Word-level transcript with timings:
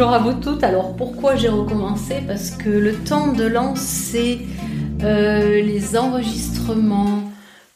bonjour 0.00 0.14
à 0.14 0.18
vous 0.18 0.40
toutes. 0.40 0.64
Alors 0.64 0.96
pourquoi 0.96 1.36
j'ai 1.36 1.50
recommencé? 1.50 2.22
Parce 2.26 2.52
que 2.52 2.70
le 2.70 2.94
temps 2.94 3.34
de 3.34 3.44
lancer 3.44 4.46
euh, 5.02 5.60
les 5.60 5.94
enregistrements 5.94 7.30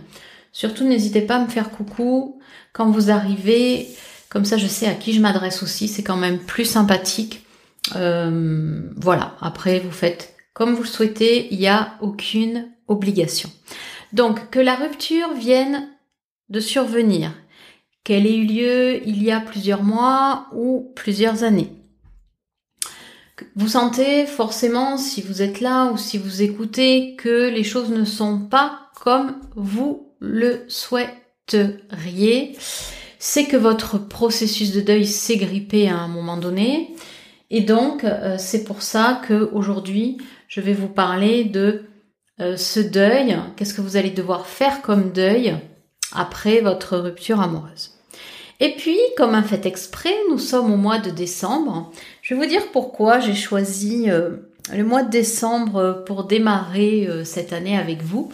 Surtout, 0.54 0.84
n'hésitez 0.84 1.20
pas 1.20 1.34
à 1.34 1.40
me 1.40 1.48
faire 1.48 1.70
coucou 1.70 2.40
quand 2.72 2.88
vous 2.88 3.10
arrivez. 3.10 3.88
Comme 4.28 4.44
ça, 4.44 4.56
je 4.56 4.68
sais 4.68 4.86
à 4.86 4.94
qui 4.94 5.12
je 5.12 5.20
m'adresse 5.20 5.64
aussi. 5.64 5.88
C'est 5.88 6.04
quand 6.04 6.16
même 6.16 6.38
plus 6.38 6.64
sympathique. 6.64 7.44
Euh, 7.96 8.88
voilà. 8.96 9.34
Après, 9.40 9.80
vous 9.80 9.90
faites 9.90 10.36
comme 10.54 10.74
vous 10.74 10.84
le 10.84 10.88
souhaitez. 10.88 11.52
Il 11.52 11.58
n'y 11.58 11.66
a 11.66 11.94
aucune 12.00 12.68
obligation. 12.86 13.50
Donc, 14.12 14.50
que 14.50 14.60
la 14.60 14.76
rupture 14.76 15.34
vienne 15.34 15.88
de 16.50 16.60
survenir, 16.60 17.32
qu'elle 18.04 18.24
ait 18.24 18.36
eu 18.36 18.46
lieu 18.46 19.08
il 19.08 19.24
y 19.24 19.32
a 19.32 19.40
plusieurs 19.40 19.82
mois 19.82 20.46
ou 20.54 20.92
plusieurs 20.94 21.42
années. 21.42 21.72
Vous 23.56 23.70
sentez 23.70 24.24
forcément, 24.26 24.98
si 24.98 25.20
vous 25.20 25.42
êtes 25.42 25.60
là 25.60 25.86
ou 25.86 25.96
si 25.96 26.16
vous 26.16 26.42
écoutez, 26.42 27.16
que 27.16 27.48
les 27.48 27.64
choses 27.64 27.90
ne 27.90 28.04
sont 28.04 28.38
pas 28.38 28.92
comme 28.94 29.40
vous 29.56 30.03
le 30.24 30.64
souhaiteriez, 30.68 32.56
c'est 33.18 33.44
que 33.46 33.56
votre 33.56 33.98
processus 33.98 34.72
de 34.72 34.80
deuil 34.80 35.06
s'est 35.06 35.36
grippé 35.36 35.88
à 35.88 35.96
un 35.96 36.08
moment 36.08 36.36
donné. 36.36 36.94
Et 37.50 37.60
donc, 37.60 38.04
euh, 38.04 38.36
c'est 38.38 38.64
pour 38.64 38.82
ça 38.82 39.22
que 39.26 39.48
aujourd'hui, 39.52 40.18
je 40.48 40.60
vais 40.60 40.72
vous 40.72 40.88
parler 40.88 41.44
de 41.44 41.84
euh, 42.40 42.56
ce 42.56 42.80
deuil. 42.80 43.36
Qu'est-ce 43.56 43.74
que 43.74 43.80
vous 43.80 43.96
allez 43.96 44.10
devoir 44.10 44.46
faire 44.46 44.82
comme 44.82 45.12
deuil 45.12 45.54
après 46.12 46.60
votre 46.60 46.98
rupture 46.98 47.40
amoureuse? 47.40 47.92
Et 48.60 48.74
puis, 48.76 48.98
comme 49.16 49.34
un 49.34 49.42
fait 49.42 49.66
exprès, 49.66 50.14
nous 50.30 50.38
sommes 50.38 50.72
au 50.72 50.76
mois 50.76 50.98
de 50.98 51.10
décembre. 51.10 51.92
Je 52.22 52.34
vais 52.34 52.40
vous 52.40 52.48
dire 52.48 52.70
pourquoi 52.72 53.20
j'ai 53.20 53.34
choisi 53.34 54.10
euh, 54.10 54.30
le 54.72 54.84
mois 54.84 55.02
de 55.02 55.10
décembre 55.10 56.02
pour 56.06 56.24
démarrer 56.24 57.08
cette 57.24 57.52
année 57.52 57.76
avec 57.76 58.02
vous. 58.02 58.30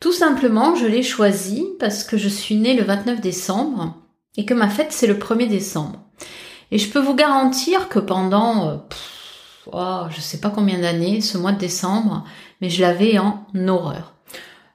Tout 0.00 0.12
simplement, 0.12 0.76
je 0.76 0.86
l'ai 0.86 1.02
choisi 1.02 1.66
parce 1.80 2.04
que 2.04 2.16
je 2.16 2.28
suis 2.28 2.54
née 2.54 2.74
le 2.74 2.84
29 2.84 3.20
décembre 3.20 3.96
et 4.36 4.44
que 4.44 4.54
ma 4.54 4.68
fête 4.68 4.92
c'est 4.92 5.08
le 5.08 5.14
1er 5.14 5.48
décembre. 5.48 6.00
Et 6.70 6.78
je 6.78 6.90
peux 6.90 7.00
vous 7.00 7.14
garantir 7.14 7.88
que 7.88 7.98
pendant, 7.98 8.68
euh, 8.68 8.76
oh, 9.72 10.02
je 10.10 10.20
sais 10.20 10.38
pas 10.38 10.50
combien 10.50 10.78
d'années, 10.78 11.20
ce 11.20 11.36
mois 11.38 11.52
de 11.52 11.58
décembre, 11.58 12.24
mais 12.60 12.70
je 12.70 12.80
l'avais 12.80 13.18
en 13.18 13.46
horreur. 13.66 14.14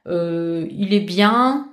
Euh, 0.08 0.68
il 0.72 0.94
est 0.94 1.00
bien. 1.00 1.70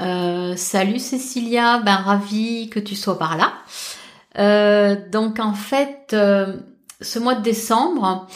Euh, 0.00 0.56
salut 0.56 0.98
Cécilia, 0.98 1.78
ben 1.78 1.96
ravi 1.96 2.68
que 2.68 2.80
tu 2.80 2.96
sois 2.96 3.18
par 3.18 3.36
là. 3.36 3.52
donc 5.12 5.38
en 5.38 5.54
fait, 5.54 6.16
ce 7.00 7.18
mois 7.18 7.34
de 7.34 7.42
décembre, 7.42 8.26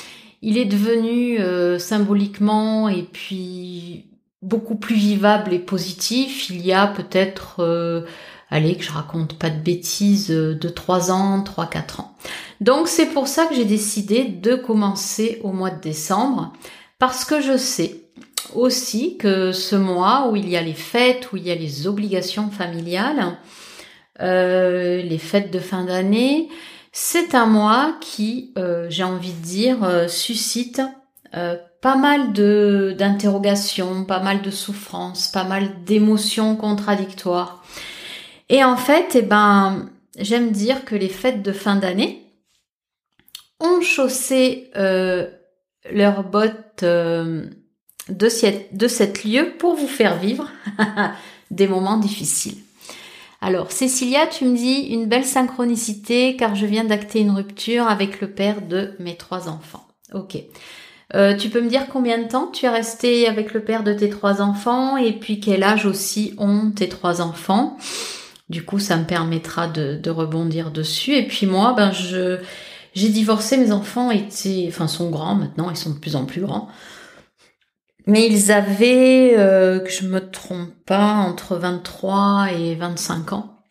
il 0.43 0.59
est 0.59 0.67
devenu 0.67 1.39
euh, 1.39 1.79
symboliquement 1.79 2.89
et 2.89 3.03
puis 3.03 4.07
beaucoup 4.43 4.77
plus 4.77 4.95
vivable 4.95 5.53
et 5.53 5.59
positif. 5.59 6.49
Il 6.49 6.65
y 6.65 6.73
a 6.73 6.87
peut-être, 6.87 7.57
euh, 7.61 8.03
allez, 8.51 8.77
que 8.77 8.85
je 8.85 8.93
raconte 8.93 9.39
pas 9.39 9.51
de 9.51 9.61
bêtises, 9.61 10.31
euh, 10.31 10.55
de 10.55 10.69
3 10.69 11.11
ans, 11.13 11.45
3-4 11.45 12.01
ans. 12.01 12.15
Donc 12.61 12.89
c'est 12.89 13.07
pour 13.07 13.29
ça 13.29 13.47
que 13.47 13.55
j'ai 13.55 13.67
décidé 13.67 14.25
de 14.25 14.55
commencer 14.55 15.41
au 15.43 15.53
mois 15.53 15.71
de 15.71 15.81
décembre, 15.81 16.53
parce 16.99 17.25
que 17.25 17.41
je 17.41 17.57
sais 17.57 17.97
aussi 18.55 19.17
que 19.19 19.53
ce 19.53 19.77
mois 19.77 20.29
où 20.31 20.37
il 20.37 20.49
y 20.49 20.57
a 20.57 20.63
les 20.63 20.75
fêtes, 20.75 21.33
où 21.33 21.37
il 21.37 21.47
y 21.47 21.51
a 21.51 21.55
les 21.55 21.87
obligations 21.87 22.51
familiales, 22.51 23.39
les 24.19 25.19
fêtes 25.19 25.51
de 25.51 25.61
fin 25.61 25.85
d'année, 25.85 26.49
c'est 26.93 27.35
un 27.35 27.47
mois 27.47 27.97
qui, 28.01 28.53
euh, 28.59 28.87
j'ai 28.89 29.05
envie 29.05 29.33
de 29.33 29.43
dire, 29.43 29.85
euh, 29.85 30.09
suscite 30.09 30.83
euh, 31.37 31.57
pas 31.81 31.97
mal 31.97 32.33
d'interrogations, 32.33 34.05
pas 34.05 34.21
mal 34.21 34.43
de 34.43 34.51
souffrances, 34.51 35.29
pas 35.29 35.45
mal 35.45 35.85
d'émotions 35.85 36.57
contradictoires. 36.57 37.65
Et 38.49 38.65
en 38.65 38.77
fait, 38.77 39.15
eh 39.15 39.23
ben, 39.23 39.89
j'aime 40.19 40.51
dire 40.51 40.85
que 40.85 40.97
les 40.97 41.09
fêtes 41.09 41.43
de 41.43 41.53
fin 41.53 41.77
d'année 41.77 42.27
ont 43.61 43.81
chaussé 43.81 44.71
leurs 44.75 46.25
bottes 46.25 46.85
de 46.85 48.29
cette 48.29 49.25
lieu 49.25 49.55
pour 49.59 49.77
vous 49.77 49.89
faire 49.89 50.19
vivre 50.19 50.51
des 51.51 51.69
moments 51.69 51.99
difficiles. 51.99 52.59
Alors, 53.41 53.73
Cécilia, 53.73 54.27
tu 54.27 54.45
me 54.45 54.57
dis 54.57 54.89
une 54.91 55.07
belle 55.07 55.25
synchronicité 55.25 56.37
car 56.37 56.55
je 56.55 56.67
viens 56.67 56.85
d'acter 56.85 57.21
une 57.21 57.31
rupture 57.31 57.87
avec 57.87 58.21
le 58.21 58.31
père 58.31 58.61
de 58.61 58.93
mes 58.99 59.17
trois 59.17 59.49
enfants. 59.49 59.87
Ok. 60.13 60.37
Euh, 61.15 61.35
tu 61.35 61.49
peux 61.49 61.61
me 61.61 61.69
dire 61.69 61.87
combien 61.89 62.19
de 62.19 62.29
temps 62.29 62.49
tu 62.49 62.67
es 62.67 62.69
resté 62.69 63.27
avec 63.27 63.53
le 63.53 63.65
père 63.65 63.83
de 63.83 63.93
tes 63.93 64.11
trois 64.11 64.43
enfants 64.43 64.97
et 64.97 65.13
puis 65.13 65.41
quel 65.41 65.65
âge 65.65 65.87
aussi 65.87 66.35
ont 66.39 66.71
tes 66.71 66.89
trois 66.89 67.21
enfants? 67.21 67.79
Du 68.49 68.65
coup, 68.65 68.79
ça 68.79 68.97
me 68.97 69.05
permettra 69.05 69.69
de, 69.69 69.97
de 69.97 70.11
rebondir 70.11 70.71
dessus. 70.71 71.15
Et 71.15 71.27
puis 71.27 71.47
moi, 71.47 71.73
ben 71.77 71.93
je 71.93 72.39
j'ai 72.95 73.09
divorcé. 73.09 73.57
Mes 73.57 73.73
enfants 73.73 74.11
étaient, 74.11 74.67
enfin, 74.69 74.89
sont 74.89 75.11
grands 75.11 75.35
maintenant. 75.35 75.71
Ils 75.71 75.77
sont 75.77 75.91
de 75.91 75.99
plus 75.99 76.17
en 76.17 76.27
plus 76.27 76.43
grands. 76.43 76.69
Mais 78.11 78.27
ils 78.27 78.51
avaient, 78.51 79.39
euh, 79.39 79.79
que 79.79 79.89
je 79.89 80.05
me 80.05 80.19
trompe 80.33 80.75
pas, 80.85 81.15
entre 81.15 81.55
23 81.55 82.49
et 82.59 82.75
25 82.75 83.33
ans. 83.35 83.63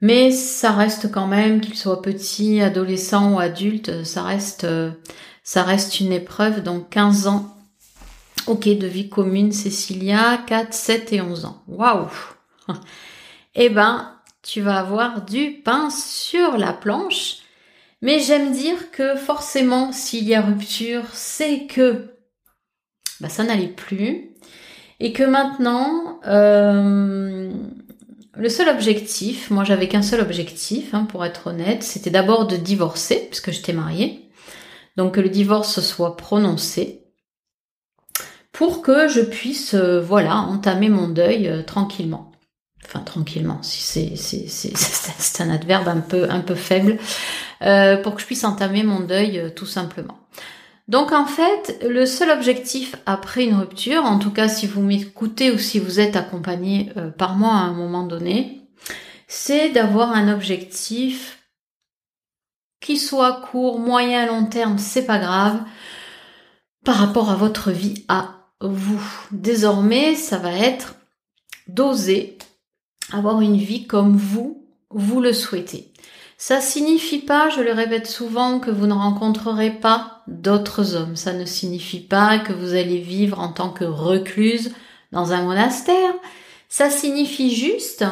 Mais 0.00 0.30
ça 0.30 0.70
reste 0.70 1.10
quand 1.10 1.26
même, 1.26 1.60
qu'ils 1.60 1.74
soient 1.74 2.02
petits, 2.02 2.60
adolescents 2.60 3.34
ou 3.34 3.40
adultes, 3.40 4.04
ça 4.04 4.22
reste, 4.22 4.62
euh, 4.62 4.92
ça 5.42 5.64
reste 5.64 5.98
une 5.98 6.12
épreuve. 6.12 6.62
Donc 6.62 6.88
15 6.90 7.26
ans, 7.26 7.52
ok, 8.46 8.68
de 8.68 8.86
vie 8.86 9.08
commune, 9.08 9.50
Cécilia, 9.50 10.38
4, 10.46 10.72
7 10.72 11.12
et 11.14 11.20
11 11.20 11.46
ans. 11.46 11.64
Waouh 11.66 12.06
Eh 13.56 13.70
ben, 13.70 14.12
tu 14.42 14.60
vas 14.60 14.78
avoir 14.78 15.24
du 15.24 15.62
pain 15.64 15.90
sur 15.90 16.56
la 16.56 16.72
planche. 16.72 17.38
Mais 18.02 18.20
j'aime 18.20 18.52
dire 18.52 18.92
que 18.92 19.16
forcément, 19.16 19.90
s'il 19.90 20.28
y 20.28 20.36
a 20.36 20.42
rupture, 20.42 21.06
c'est 21.12 21.66
que 21.66 22.17
bah, 23.20 23.28
ça 23.28 23.44
n'allait 23.44 23.68
plus. 23.68 24.30
Et 25.00 25.12
que 25.12 25.22
maintenant, 25.22 26.20
euh, 26.26 27.50
le 28.34 28.48
seul 28.48 28.68
objectif, 28.68 29.50
moi 29.50 29.64
j'avais 29.64 29.88
qu'un 29.88 30.02
seul 30.02 30.20
objectif, 30.20 30.94
hein, 30.94 31.04
pour 31.04 31.24
être 31.24 31.48
honnête, 31.48 31.82
c'était 31.82 32.10
d'abord 32.10 32.46
de 32.46 32.56
divorcer, 32.56 33.26
puisque 33.30 33.52
j'étais 33.52 33.72
mariée. 33.72 34.28
Donc 34.96 35.14
que 35.14 35.20
le 35.20 35.28
divorce 35.28 35.80
soit 35.80 36.16
prononcé 36.16 37.04
pour 38.50 38.82
que 38.82 39.06
je 39.06 39.20
puisse, 39.20 39.74
euh, 39.74 40.00
voilà, 40.00 40.36
entamer 40.36 40.88
mon 40.88 41.08
deuil 41.08 41.46
euh, 41.46 41.62
tranquillement. 41.62 42.32
Enfin, 42.84 43.00
tranquillement, 43.00 43.62
si 43.62 44.08
c'est 44.48 45.40
un 45.42 45.50
adverbe 45.50 45.88
un 45.88 46.00
peu 46.00 46.28
un 46.30 46.40
peu 46.40 46.54
faible, 46.54 46.96
pour 48.02 48.14
que 48.14 48.20
je 48.20 48.26
puisse 48.26 48.44
entamer 48.44 48.82
mon 48.82 49.00
deuil 49.00 49.52
tout 49.54 49.66
simplement. 49.66 50.18
Donc 50.88 51.12
en 51.12 51.26
fait, 51.26 51.78
le 51.86 52.06
seul 52.06 52.30
objectif 52.30 52.96
après 53.06 53.44
une 53.44 53.54
rupture, 53.54 54.04
en 54.04 54.18
tout 54.18 54.30
cas 54.30 54.48
si 54.48 54.66
vous 54.66 54.80
m'écoutez 54.80 55.50
ou 55.50 55.58
si 55.58 55.78
vous 55.78 56.00
êtes 56.00 56.16
accompagné 56.16 56.92
par 57.18 57.36
moi 57.36 57.52
à 57.52 57.60
un 57.60 57.74
moment 57.74 58.04
donné, 58.04 58.62
c'est 59.26 59.68
d'avoir 59.68 60.12
un 60.12 60.32
objectif 60.32 61.38
qui 62.80 62.96
soit 62.96 63.42
court, 63.50 63.78
moyen, 63.78 64.26
long 64.26 64.46
terme, 64.46 64.78
c'est 64.78 65.04
pas 65.04 65.18
grave, 65.18 65.60
par 66.84 66.96
rapport 66.96 67.30
à 67.30 67.36
votre 67.36 67.70
vie 67.70 68.04
à 68.08 68.46
vous. 68.60 69.02
Désormais, 69.30 70.14
ça 70.14 70.38
va 70.38 70.52
être 70.52 70.94
d'oser 71.66 72.38
avoir 73.12 73.40
une 73.40 73.56
vie 73.56 73.86
comme 73.86 74.16
vous, 74.16 74.66
vous 74.90 75.20
le 75.20 75.32
souhaitez. 75.32 75.87
Ça 76.40 76.60
signifie 76.60 77.18
pas, 77.18 77.48
je 77.48 77.60
le 77.60 77.72
répète 77.72 78.06
souvent, 78.06 78.60
que 78.60 78.70
vous 78.70 78.86
ne 78.86 78.94
rencontrerez 78.94 79.72
pas 79.72 80.22
d'autres 80.28 80.94
hommes. 80.94 81.16
Ça 81.16 81.32
ne 81.32 81.44
signifie 81.44 81.98
pas 81.98 82.38
que 82.38 82.52
vous 82.52 82.74
allez 82.74 83.00
vivre 83.00 83.40
en 83.40 83.48
tant 83.48 83.70
que 83.70 83.84
recluse 83.84 84.72
dans 85.10 85.32
un 85.32 85.42
monastère. 85.42 86.14
Ça 86.68 86.90
signifie 86.90 87.52
juste 87.56 88.04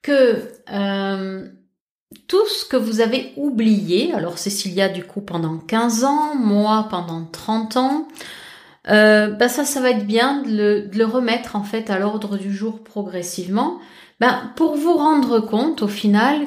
que 0.00 0.42
euh, 0.72 1.46
tout 2.28 2.46
ce 2.46 2.64
que 2.64 2.78
vous 2.78 3.02
avez 3.02 3.34
oublié, 3.36 4.14
alors 4.14 4.38
Cécilia 4.38 4.88
du 4.88 5.04
coup 5.04 5.20
pendant 5.20 5.58
15 5.58 6.04
ans, 6.04 6.34
moi 6.34 6.86
pendant 6.88 7.26
30 7.26 7.76
ans, 7.76 8.08
euh, 8.88 9.28
bah 9.32 9.50
ça, 9.50 9.66
ça 9.66 9.82
va 9.82 9.90
être 9.90 10.06
bien 10.06 10.40
de 10.42 10.88
le, 10.94 11.04
remettre 11.04 11.56
en 11.56 11.62
fait 11.62 11.90
à 11.90 11.98
l'ordre 11.98 12.38
du 12.38 12.54
jour 12.54 12.82
progressivement, 12.82 13.80
ben, 14.18 14.50
pour 14.56 14.76
vous 14.76 14.94
rendre 14.94 15.40
compte 15.40 15.82
au 15.82 15.88
final 15.88 16.38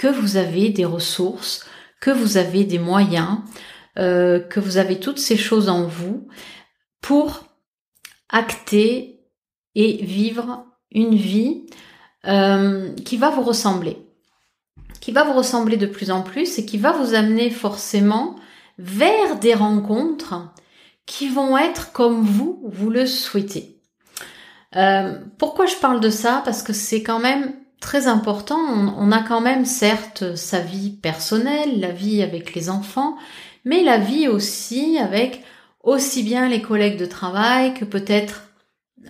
que 0.00 0.08
vous 0.08 0.38
avez 0.38 0.70
des 0.70 0.86
ressources, 0.86 1.66
que 2.00 2.10
vous 2.10 2.38
avez 2.38 2.64
des 2.64 2.78
moyens, 2.78 3.40
euh, 3.98 4.40
que 4.40 4.58
vous 4.58 4.78
avez 4.78 4.98
toutes 4.98 5.18
ces 5.18 5.36
choses 5.36 5.68
en 5.68 5.86
vous 5.86 6.26
pour 7.02 7.44
acter 8.30 9.20
et 9.74 10.02
vivre 10.02 10.64
une 10.90 11.14
vie 11.14 11.66
euh, 12.26 12.94
qui 13.04 13.18
va 13.18 13.28
vous 13.28 13.42
ressembler, 13.42 13.98
qui 15.02 15.12
va 15.12 15.22
vous 15.22 15.34
ressembler 15.34 15.76
de 15.76 15.84
plus 15.84 16.10
en 16.10 16.22
plus 16.22 16.58
et 16.58 16.64
qui 16.64 16.78
va 16.78 16.92
vous 16.92 17.12
amener 17.12 17.50
forcément 17.50 18.36
vers 18.78 19.38
des 19.38 19.52
rencontres 19.52 20.50
qui 21.04 21.28
vont 21.28 21.58
être 21.58 21.92
comme 21.92 22.22
vous, 22.22 22.62
vous 22.64 22.88
le 22.88 23.04
souhaitez. 23.04 23.82
Euh, 24.76 25.18
pourquoi 25.36 25.66
je 25.66 25.76
parle 25.76 26.00
de 26.00 26.08
ça? 26.08 26.40
Parce 26.46 26.62
que 26.62 26.72
c'est 26.72 27.02
quand 27.02 27.18
même 27.18 27.59
très 27.80 28.06
important. 28.06 28.58
On, 28.58 29.10
a 29.10 29.22
quand 29.22 29.40
même 29.40 29.64
certes 29.64 30.36
sa 30.36 30.60
vie 30.60 30.90
personnelle, 30.90 31.80
la 31.80 31.90
vie 31.90 32.22
avec 32.22 32.54
les 32.54 32.70
enfants, 32.70 33.16
mais 33.64 33.82
la 33.82 33.98
vie 33.98 34.28
aussi 34.28 34.98
avec 34.98 35.42
aussi 35.82 36.22
bien 36.22 36.48
les 36.48 36.60
collègues 36.60 36.98
de 36.98 37.06
travail 37.06 37.74
que 37.74 37.84
peut-être 37.84 38.42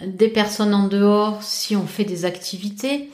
des 0.06 0.28
personnes 0.28 0.74
en 0.74 0.86
dehors 0.86 1.42
si 1.42 1.74
on 1.74 1.86
fait 1.86 2.04
des 2.04 2.24
activités. 2.24 3.10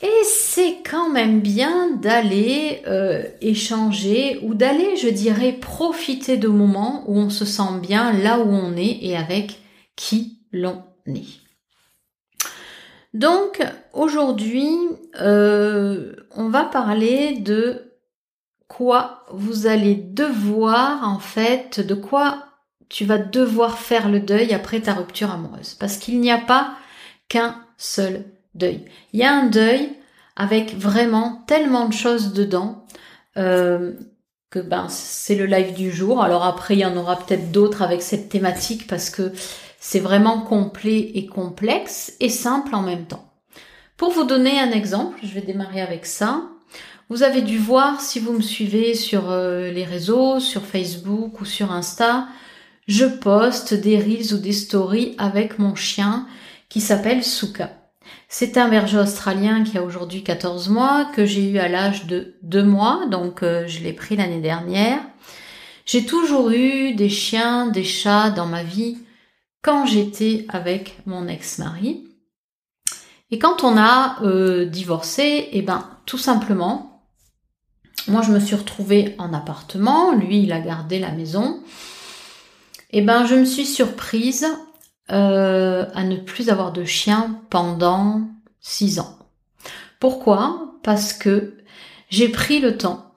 Et 0.00 0.24
c'est 0.24 0.76
quand 0.88 1.10
même 1.10 1.40
bien 1.40 1.90
d'aller 1.96 2.82
euh, 2.86 3.24
échanger 3.40 4.38
ou 4.42 4.54
d'aller, 4.54 4.96
je 4.96 5.08
dirais, 5.08 5.52
profiter 5.52 6.36
de 6.36 6.48
moments 6.48 7.02
où 7.08 7.18
on 7.18 7.30
se 7.30 7.44
sent 7.44 7.80
bien 7.82 8.12
là 8.12 8.38
où 8.38 8.48
on 8.48 8.76
est 8.76 8.98
et 9.02 9.16
avec 9.16 9.58
qui 9.96 10.38
l'on 10.52 10.82
est. 11.06 11.47
Donc 13.14 13.62
aujourd'hui, 13.92 14.70
euh, 15.20 16.14
on 16.34 16.48
va 16.48 16.64
parler 16.64 17.38
de 17.38 17.92
quoi 18.68 19.24
vous 19.30 19.66
allez 19.66 19.94
devoir 19.94 21.08
en 21.08 21.18
fait, 21.18 21.80
de 21.80 21.94
quoi 21.94 22.44
tu 22.88 23.04
vas 23.04 23.18
devoir 23.18 23.78
faire 23.78 24.08
le 24.08 24.20
deuil 24.20 24.54
après 24.54 24.80
ta 24.80 24.94
rupture 24.94 25.30
amoureuse. 25.30 25.74
Parce 25.74 25.96
qu'il 25.96 26.20
n'y 26.20 26.30
a 26.30 26.38
pas 26.38 26.74
qu'un 27.28 27.56
seul 27.76 28.24
deuil. 28.54 28.84
Il 29.12 29.20
y 29.20 29.24
a 29.24 29.32
un 29.32 29.46
deuil 29.46 29.90
avec 30.36 30.74
vraiment 30.76 31.42
tellement 31.46 31.88
de 31.88 31.92
choses 31.92 32.32
dedans 32.32 32.86
euh, 33.36 33.92
que 34.50 34.58
ben 34.58 34.88
c'est 34.88 35.34
le 35.34 35.46
live 35.46 35.74
du 35.74 35.90
jour. 35.90 36.22
Alors 36.22 36.44
après 36.44 36.74
il 36.74 36.80
y 36.80 36.86
en 36.86 36.96
aura 36.96 37.16
peut-être 37.16 37.50
d'autres 37.52 37.82
avec 37.82 38.02
cette 38.02 38.28
thématique 38.28 38.86
parce 38.86 39.10
que 39.10 39.32
c'est 39.78 40.00
vraiment 40.00 40.40
complet 40.40 41.12
et 41.14 41.26
complexe 41.26 42.14
et 42.20 42.28
simple 42.28 42.74
en 42.74 42.82
même 42.82 43.06
temps. 43.06 43.32
Pour 43.96 44.10
vous 44.12 44.24
donner 44.24 44.58
un 44.58 44.70
exemple, 44.70 45.18
je 45.22 45.32
vais 45.32 45.40
démarrer 45.40 45.80
avec 45.80 46.06
ça. 46.06 46.42
Vous 47.08 47.22
avez 47.22 47.42
dû 47.42 47.58
voir 47.58 48.00
si 48.00 48.20
vous 48.20 48.32
me 48.32 48.42
suivez 48.42 48.94
sur 48.94 49.30
euh, 49.30 49.70
les 49.70 49.84
réseaux, 49.84 50.40
sur 50.40 50.62
Facebook 50.62 51.40
ou 51.40 51.44
sur 51.44 51.72
Insta, 51.72 52.28
je 52.86 53.06
poste 53.06 53.74
des 53.74 53.98
reels 53.98 54.34
ou 54.34 54.38
des 54.38 54.52
stories 54.52 55.14
avec 55.18 55.58
mon 55.58 55.74
chien 55.74 56.26
qui 56.68 56.80
s'appelle 56.80 57.24
Souka. 57.24 57.72
C'est 58.28 58.58
un 58.58 58.68
berger 58.68 58.98
australien 58.98 59.64
qui 59.64 59.78
a 59.78 59.82
aujourd'hui 59.82 60.22
14 60.22 60.68
mois, 60.68 61.06
que 61.14 61.24
j'ai 61.24 61.50
eu 61.50 61.58
à 61.58 61.68
l'âge 61.68 62.06
de 62.06 62.34
2 62.42 62.62
mois, 62.62 63.06
donc 63.10 63.42
euh, 63.42 63.66
je 63.66 63.80
l'ai 63.80 63.92
pris 63.92 64.16
l'année 64.16 64.40
dernière. 64.40 65.00
J'ai 65.86 66.04
toujours 66.04 66.50
eu 66.50 66.94
des 66.94 67.08
chiens, 67.08 67.68
des 67.68 67.84
chats 67.84 68.30
dans 68.30 68.46
ma 68.46 68.62
vie 68.62 68.98
quand 69.62 69.86
j'étais 69.86 70.46
avec 70.48 70.98
mon 71.06 71.28
ex-mari. 71.28 72.04
Et 73.30 73.38
quand 73.38 73.64
on 73.64 73.76
a 73.76 74.22
euh, 74.22 74.64
divorcé, 74.64 75.22
et 75.22 75.58
eh 75.58 75.62
ben 75.62 75.88
tout 76.06 76.18
simplement, 76.18 77.02
moi 78.06 78.22
je 78.22 78.32
me 78.32 78.40
suis 78.40 78.56
retrouvée 78.56 79.14
en 79.18 79.34
appartement, 79.34 80.14
lui 80.14 80.42
il 80.42 80.52
a 80.52 80.60
gardé 80.60 80.98
la 80.98 81.12
maison. 81.12 81.62
Et 82.90 82.98
eh 82.98 83.02
ben 83.02 83.26
je 83.26 83.34
me 83.34 83.44
suis 83.44 83.66
surprise 83.66 84.46
euh, 85.10 85.86
à 85.94 86.04
ne 86.04 86.16
plus 86.16 86.48
avoir 86.48 86.72
de 86.72 86.84
chien 86.84 87.40
pendant 87.50 88.28
six 88.60 88.98
ans. 88.98 89.18
Pourquoi? 90.00 90.74
Parce 90.82 91.12
que 91.12 91.58
j'ai 92.08 92.28
pris 92.28 92.60
le 92.60 92.78
temps 92.78 93.12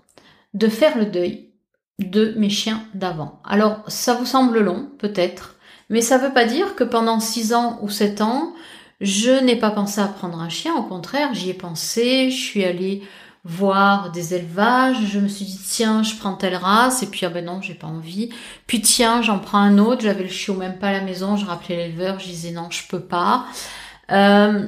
de 0.54 0.68
faire 0.68 0.98
le 0.98 1.06
deuil 1.06 1.52
de 2.00 2.34
mes 2.38 2.50
chiens 2.50 2.84
d'avant. 2.94 3.42
Alors, 3.46 3.84
ça 3.88 4.16
vous 4.16 4.26
semble 4.26 4.60
long, 4.60 4.90
peut-être, 4.98 5.58
mais 5.92 6.02
ça 6.02 6.18
ne 6.18 6.24
veut 6.24 6.34
pas 6.34 6.46
dire 6.46 6.76
que 6.76 6.84
pendant 6.84 7.20
six 7.20 7.54
ans 7.54 7.78
ou 7.82 7.90
sept 7.90 8.22
ans, 8.22 8.54
je 9.02 9.44
n'ai 9.44 9.58
pas 9.58 9.72
pensé 9.72 10.00
à 10.00 10.08
prendre 10.08 10.40
un 10.40 10.50
chien. 10.50 10.74
Au 10.76 10.84
contraire, 10.84 11.34
j'y 11.34 11.50
ai 11.50 11.54
pensé. 11.54 12.32
Je 12.32 12.42
suis 12.42 12.64
allée 12.64 13.04
voir 13.44 14.12
des 14.12 14.34
élevages. 14.34 14.98
Je 15.12 15.20
me 15.20 15.28
suis 15.28 15.46
dit 15.46 15.60
tiens, 15.68 16.02
je 16.02 16.16
prends 16.16 16.36
telle 16.36 16.56
race 16.56 17.04
et 17.04 17.08
puis 17.08 17.26
ah 17.26 17.30
ben 17.30 17.44
non, 17.44 17.62
j'ai 17.62 17.74
pas 17.74 17.88
envie. 17.88 18.30
Puis 18.68 18.82
tiens, 18.82 19.22
j'en 19.22 19.40
prends 19.40 19.58
un 19.58 19.80
autre. 19.80 20.02
J'avais 20.02 20.24
le 20.24 20.30
chiot 20.30 20.56
même 20.56 20.80
pas 20.80 20.90
à 20.90 20.94
la 20.94 21.02
maison. 21.02 21.36
Je 21.36 21.46
rappelais 21.46 21.76
l'éleveur, 21.76 22.20
je 22.20 22.26
disais 22.26 22.52
non, 22.52 22.70
je 22.70 22.88
peux 22.88 23.02
pas. 23.02 23.46
Euh, 24.12 24.68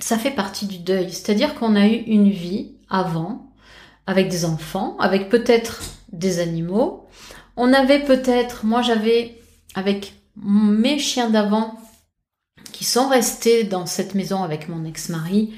ça 0.00 0.18
fait 0.18 0.32
partie 0.32 0.66
du 0.66 0.78
deuil. 0.78 1.12
C'est-à-dire 1.12 1.54
qu'on 1.54 1.76
a 1.76 1.86
eu 1.86 2.02
une 2.06 2.30
vie 2.30 2.76
avant 2.90 3.54
avec 4.06 4.28
des 4.28 4.44
enfants, 4.44 4.96
avec 4.98 5.30
peut-être 5.30 5.80
des 6.12 6.40
animaux. 6.40 7.06
On 7.56 7.72
avait 7.72 8.00
peut-être, 8.00 8.66
moi 8.66 8.82
j'avais 8.82 9.39
avec 9.74 10.14
mes 10.36 10.98
chiens 10.98 11.30
d'avant 11.30 11.78
qui 12.72 12.84
sont 12.84 13.08
restés 13.08 13.64
dans 13.64 13.86
cette 13.86 14.14
maison 14.14 14.42
avec 14.42 14.68
mon 14.68 14.84
ex-mari, 14.84 15.54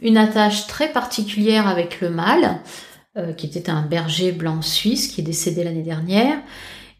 une 0.00 0.16
attache 0.16 0.66
très 0.66 0.92
particulière 0.92 1.66
avec 1.66 2.00
le 2.00 2.10
mâle, 2.10 2.60
euh, 3.16 3.32
qui 3.32 3.46
était 3.46 3.70
un 3.70 3.82
berger 3.82 4.32
blanc 4.32 4.62
suisse 4.62 5.08
qui 5.08 5.20
est 5.20 5.24
décédé 5.24 5.64
l'année 5.64 5.82
dernière. 5.82 6.38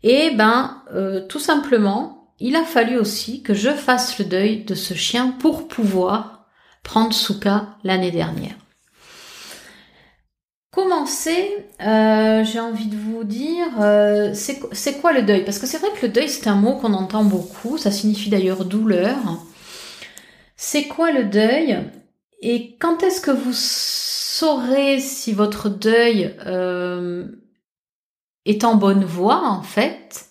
Et 0.03 0.31
ben, 0.31 0.83
euh, 0.95 1.27
tout 1.27 1.41
simplement, 1.41 2.33
il 2.39 2.57
a 2.57 2.65
fallu 2.65 2.99
aussi 2.99 3.43
que 3.43 3.55
je 3.55 3.71
fasse 3.71 4.19
le 4.19 4.25
deuil 4.25 4.65
de 4.65 4.75
ce 4.75 4.95
chien 4.95 5.35
pour 5.39 5.69
pouvoir 5.69 6.47
prendre 6.83 7.13
Souka 7.13 7.77
l'année 7.85 8.11
dernière. 8.11 8.55
Commencer, 10.77 11.67
euh, 11.81 12.45
j'ai 12.45 12.61
envie 12.61 12.89
de 12.89 12.99
vous 12.99 13.25
dire, 13.25 13.67
c'est 14.35 15.01
quoi 15.01 15.15
le 15.15 15.23
deuil? 15.23 15.43
Parce 15.43 15.59
que 15.59 15.67
c'est 15.67 15.79
vrai 15.79 15.89
que 15.99 16.05
le 16.05 16.13
deuil, 16.13 16.29
c'est 16.29 16.49
un 16.49 16.55
mot 16.55 16.77
qu'on 16.77 16.93
entend 16.93 17.25
beaucoup, 17.25 17.79
ça 17.79 17.91
signifie 17.91 18.29
d'ailleurs 18.29 18.67
douleur. 18.67 19.17
C'est 20.55 20.87
quoi 20.87 21.13
le 21.13 21.25
deuil? 21.25 21.79
Et 22.43 22.77
quand 22.77 23.03
est-ce 23.03 23.23
que 23.23 23.31
vous 23.31 23.55
saurez 23.55 25.01
si 25.01 25.33
votre 25.33 25.71
deuil 25.71 26.37
euh, 26.45 27.27
est 28.45 28.63
en 28.63 28.75
bonne 28.75 29.07
voie, 29.07 29.49
en 29.49 29.63
fait? 29.63 30.27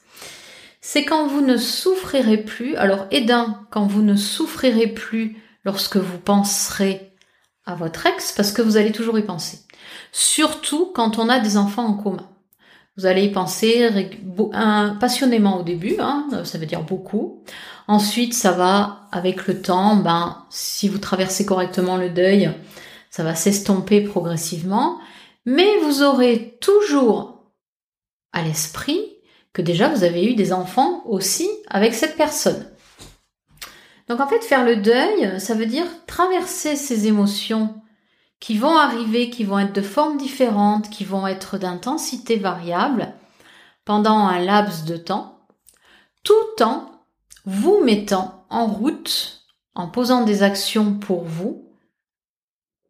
C'est 0.80 1.06
quand 1.06 1.26
vous 1.26 1.42
ne 1.42 1.58
souffrirez 1.58 2.38
plus, 2.38 2.76
alors 2.76 3.08
d'un, 3.10 3.66
quand 3.72 3.88
vous 3.88 4.04
ne 4.04 4.16
souffrirez 4.16 4.88
plus 4.88 5.42
lorsque 5.64 5.98
vous 5.98 6.20
penserez 6.20 7.14
à 7.66 7.74
votre 7.74 8.06
ex, 8.06 8.32
parce 8.32 8.52
que 8.52 8.62
vous 8.62 8.78
allez 8.78 8.92
toujours 8.92 9.18
y 9.18 9.24
penser. 9.24 9.65
Surtout 10.18 10.94
quand 10.96 11.20
on 11.20 11.28
a 11.28 11.42
des 11.42 11.58
enfants 11.58 11.86
en 11.86 11.94
commun. 11.94 12.26
Vous 12.96 13.06
allez 13.06 13.26
y 13.26 13.32
penser 13.32 13.92
passionnément 14.98 15.60
au 15.60 15.64
début, 15.64 15.98
hein, 16.00 16.30
ça 16.46 16.58
veut 16.58 16.66
dire 16.66 16.84
beaucoup. 16.84 17.44
Ensuite, 17.90 18.34
ça 18.34 18.54
va, 18.54 19.10
avec 19.12 19.46
le 19.46 19.62
temps, 19.62 19.98
ben, 19.98 20.46
si 20.50 20.88
vous 20.88 21.00
traversez 21.00 21.46
correctement 21.46 21.98
le 21.98 22.10
deuil, 22.10 22.50
ça 23.10 23.26
va 23.26 23.36
s'estomper 23.36 24.00
progressivement. 24.00 25.00
Mais 25.46 25.68
vous 25.84 26.02
aurez 26.02 26.58
toujours 26.62 27.52
à 28.32 28.42
l'esprit 28.42 29.02
que 29.52 29.62
déjà 29.62 29.90
vous 29.90 30.06
avez 30.06 30.32
eu 30.32 30.36
des 30.36 30.54
enfants 30.54 31.04
aussi 31.08 31.50
avec 31.68 31.94
cette 31.94 32.16
personne. 32.16 32.66
Donc 34.08 34.22
en 34.22 34.30
fait, 34.30 34.46
faire 34.46 34.64
le 34.64 34.78
deuil, 34.78 35.42
ça 35.42 35.56
veut 35.56 35.66
dire 35.66 35.88
traverser 36.08 36.78
ces 36.78 37.06
émotions 37.06 37.82
qui 38.46 38.60
vont 38.60 38.78
arriver, 38.78 39.32
qui 39.32 39.44
vont 39.44 39.58
être 39.58 39.74
de 39.74 39.82
formes 39.82 40.18
différentes, 40.18 40.92
qui 40.92 41.04
vont 41.04 41.26
être 41.26 41.58
d'intensité 41.58 42.36
variable 42.36 43.12
pendant 43.86 44.20
un 44.20 44.38
laps 44.38 44.86
de 44.86 44.98
temps, 44.98 45.48
tout 46.22 46.64
en 46.64 46.92
vous 47.46 47.84
mettant 47.84 48.46
en 48.52 48.68
route, 48.68 49.48
en 49.74 49.88
posant 49.88 50.26
des 50.26 50.44
actions 50.44 50.94
pour 50.94 51.24
vous 51.24 51.72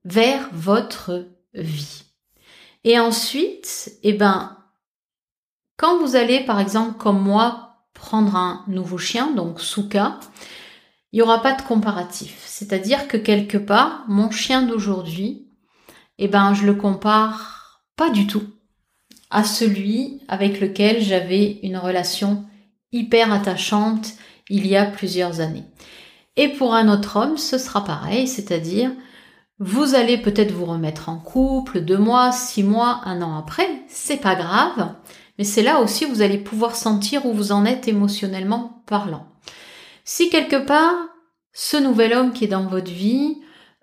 vers 0.03 0.49
votre 0.51 1.25
vie. 1.53 2.03
Et 2.83 2.99
ensuite, 2.99 3.93
eh 4.03 4.11
ben, 4.11 4.57
quand 5.77 5.99
vous 5.99 6.17
allez, 6.17 6.41
par 6.41 6.59
exemple, 6.59 6.97
comme 6.97 7.21
moi, 7.21 7.85
prendre 7.93 8.35
un 8.35 8.65
nouveau 8.67 8.97
chien, 8.97 9.31
donc 9.31 9.61
Souka, 9.61 10.19
il 11.13 11.19
n'y 11.19 11.21
aura 11.21 11.41
pas 11.41 11.53
de 11.53 11.61
comparatif. 11.61 12.43
C'est-à-dire 12.45 13.07
que 13.07 13.15
quelque 13.15 13.57
part, 13.57 14.03
mon 14.09 14.31
chien 14.31 14.61
d'aujourd'hui, 14.61 15.44
eh 16.17 16.27
ben, 16.27 16.53
je 16.53 16.65
le 16.65 16.73
compare 16.73 17.83
pas 17.95 18.09
du 18.09 18.27
tout 18.27 18.43
à 19.29 19.43
celui 19.43 20.21
avec 20.27 20.59
lequel 20.61 21.01
j'avais 21.01 21.59
une 21.63 21.77
relation 21.77 22.45
hyper 22.91 23.33
attachante 23.33 24.13
il 24.49 24.67
y 24.67 24.75
a 24.75 24.85
plusieurs 24.85 25.41
années. 25.41 25.65
Et 26.37 26.49
pour 26.49 26.73
un 26.73 26.89
autre 26.89 27.17
homme, 27.17 27.37
ce 27.37 27.57
sera 27.57 27.83
pareil, 27.83 28.27
c'est-à-dire, 28.27 28.91
vous 29.59 29.95
allez 29.95 30.17
peut-être 30.17 30.51
vous 30.51 30.65
remettre 30.65 31.09
en 31.09 31.17
couple 31.17 31.81
deux 31.81 31.97
mois, 31.97 32.31
six 32.31 32.63
mois, 32.63 33.01
un 33.05 33.21
an 33.21 33.37
après, 33.37 33.67
c'est 33.87 34.17
pas 34.17 34.35
grave, 34.35 34.93
mais 35.37 35.45
c'est 35.45 35.63
là 35.63 35.79
aussi 35.79 36.05
où 36.05 36.09
vous 36.09 36.21
allez 36.21 36.37
pouvoir 36.37 36.75
sentir 36.75 37.25
où 37.25 37.33
vous 37.33 37.51
en 37.51 37.65
êtes 37.65 37.87
émotionnellement 37.87 38.83
parlant. 38.85 39.27
Si 40.03 40.29
quelque 40.29 40.65
part, 40.65 40.95
ce 41.53 41.77
nouvel 41.77 42.13
homme 42.13 42.33
qui 42.33 42.43
est 42.43 42.49
dans 42.49 42.67
votre 42.67 42.91
vie, 42.91 43.37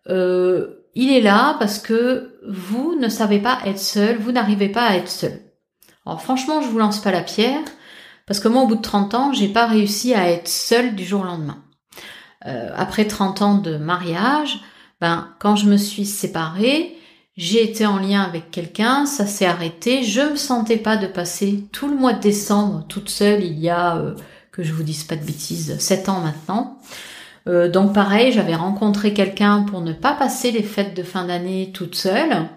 euh, 0.09 0.82
il 0.95 1.11
est 1.13 1.21
là 1.21 1.57
parce 1.59 1.79
que 1.79 2.39
vous 2.47 2.97
ne 2.99 3.09
savez 3.09 3.39
pas 3.39 3.59
être 3.67 3.79
seul, 3.79 4.19
vous 4.19 4.33
n'arrivez 4.33 4.69
pas 4.69 4.87
à 4.87 4.97
être 4.97 5.09
seul. 5.09 5.41
Alors 6.05 6.23
franchement, 6.23 6.63
je 6.63 6.69
vous 6.69 6.79
lance 6.79 7.01
pas 7.01 7.13
la 7.13 7.23
pierre, 7.23 7.63
parce 8.27 8.41
que 8.41 8.49
moi, 8.49 8.63
au 8.63 8.67
bout 8.67 8.77
de 8.77 8.83
30 8.83 9.15
ans, 9.15 9.33
j'ai 9.33 9.49
pas 9.49 9.67
réussi 9.67 10.15
à 10.15 10.31
être 10.31 10.49
seule 10.49 10.95
du 10.95 11.05
jour 11.05 11.23
au 11.23 11.25
lendemain. 11.25 11.63
Euh, 12.47 12.71
après 12.75 13.07
30 13.07 13.43
ans 13.43 13.55
de 13.59 13.77
mariage, 13.77 14.61
ben, 15.01 15.29
quand 15.39 15.57
je 15.57 15.69
me 15.69 15.77
suis 15.77 16.07
séparée, 16.07 16.97
j'ai 17.37 17.63
été 17.63 17.87
en 17.87 17.99
lien 17.99 18.23
avec 18.23 18.51
quelqu'un, 18.51 19.07
ça 19.07 19.27
s'est 19.27 19.47
arrêté, 19.47 20.03
je 20.03 20.21
me 20.21 20.37
sentais 20.37 20.77
pas 20.77 20.97
de 20.97 21.07
passer 21.07 21.65
tout 21.73 21.89
le 21.89 21.97
mois 21.97 22.13
de 22.13 22.21
décembre 22.21 22.85
toute 22.89 23.09
seule 23.09 23.43
il 23.43 23.59
y 23.59 23.71
a, 23.71 23.97
euh, 23.97 24.15
que 24.51 24.63
je 24.63 24.73
vous 24.73 24.83
dise 24.83 25.05
pas 25.05 25.17
de 25.17 25.25
bêtises, 25.25 25.79
7 25.79 26.09
ans 26.09 26.21
maintenant. 26.21 26.79
Euh, 27.49 27.69
donc 27.69 27.93
pareil, 27.93 28.33
j'avais 28.33 28.55
rencontré 28.55 29.13
quelqu'un 29.13 29.63
pour 29.63 29.81
ne 29.81 29.93
pas 29.93 30.13
passer 30.13 30.51
les 30.51 30.63
fêtes 30.63 30.97
de 30.97 31.03
fin 31.03 31.25
d'année 31.25 31.71
toute 31.73 31.95
seule. 31.95 32.49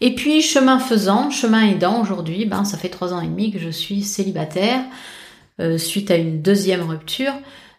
Et 0.00 0.14
puis 0.14 0.42
chemin 0.42 0.78
faisant, 0.78 1.30
chemin 1.30 1.66
aidant, 1.66 2.00
aujourd'hui, 2.00 2.44
ben 2.46 2.64
ça 2.64 2.78
fait 2.78 2.88
trois 2.88 3.12
ans 3.12 3.20
et 3.20 3.26
demi 3.26 3.50
que 3.50 3.58
je 3.58 3.68
suis 3.70 4.02
célibataire 4.02 4.80
euh, 5.60 5.76
suite 5.76 6.10
à 6.10 6.16
une 6.16 6.40
deuxième 6.40 6.82
rupture. 6.88 7.32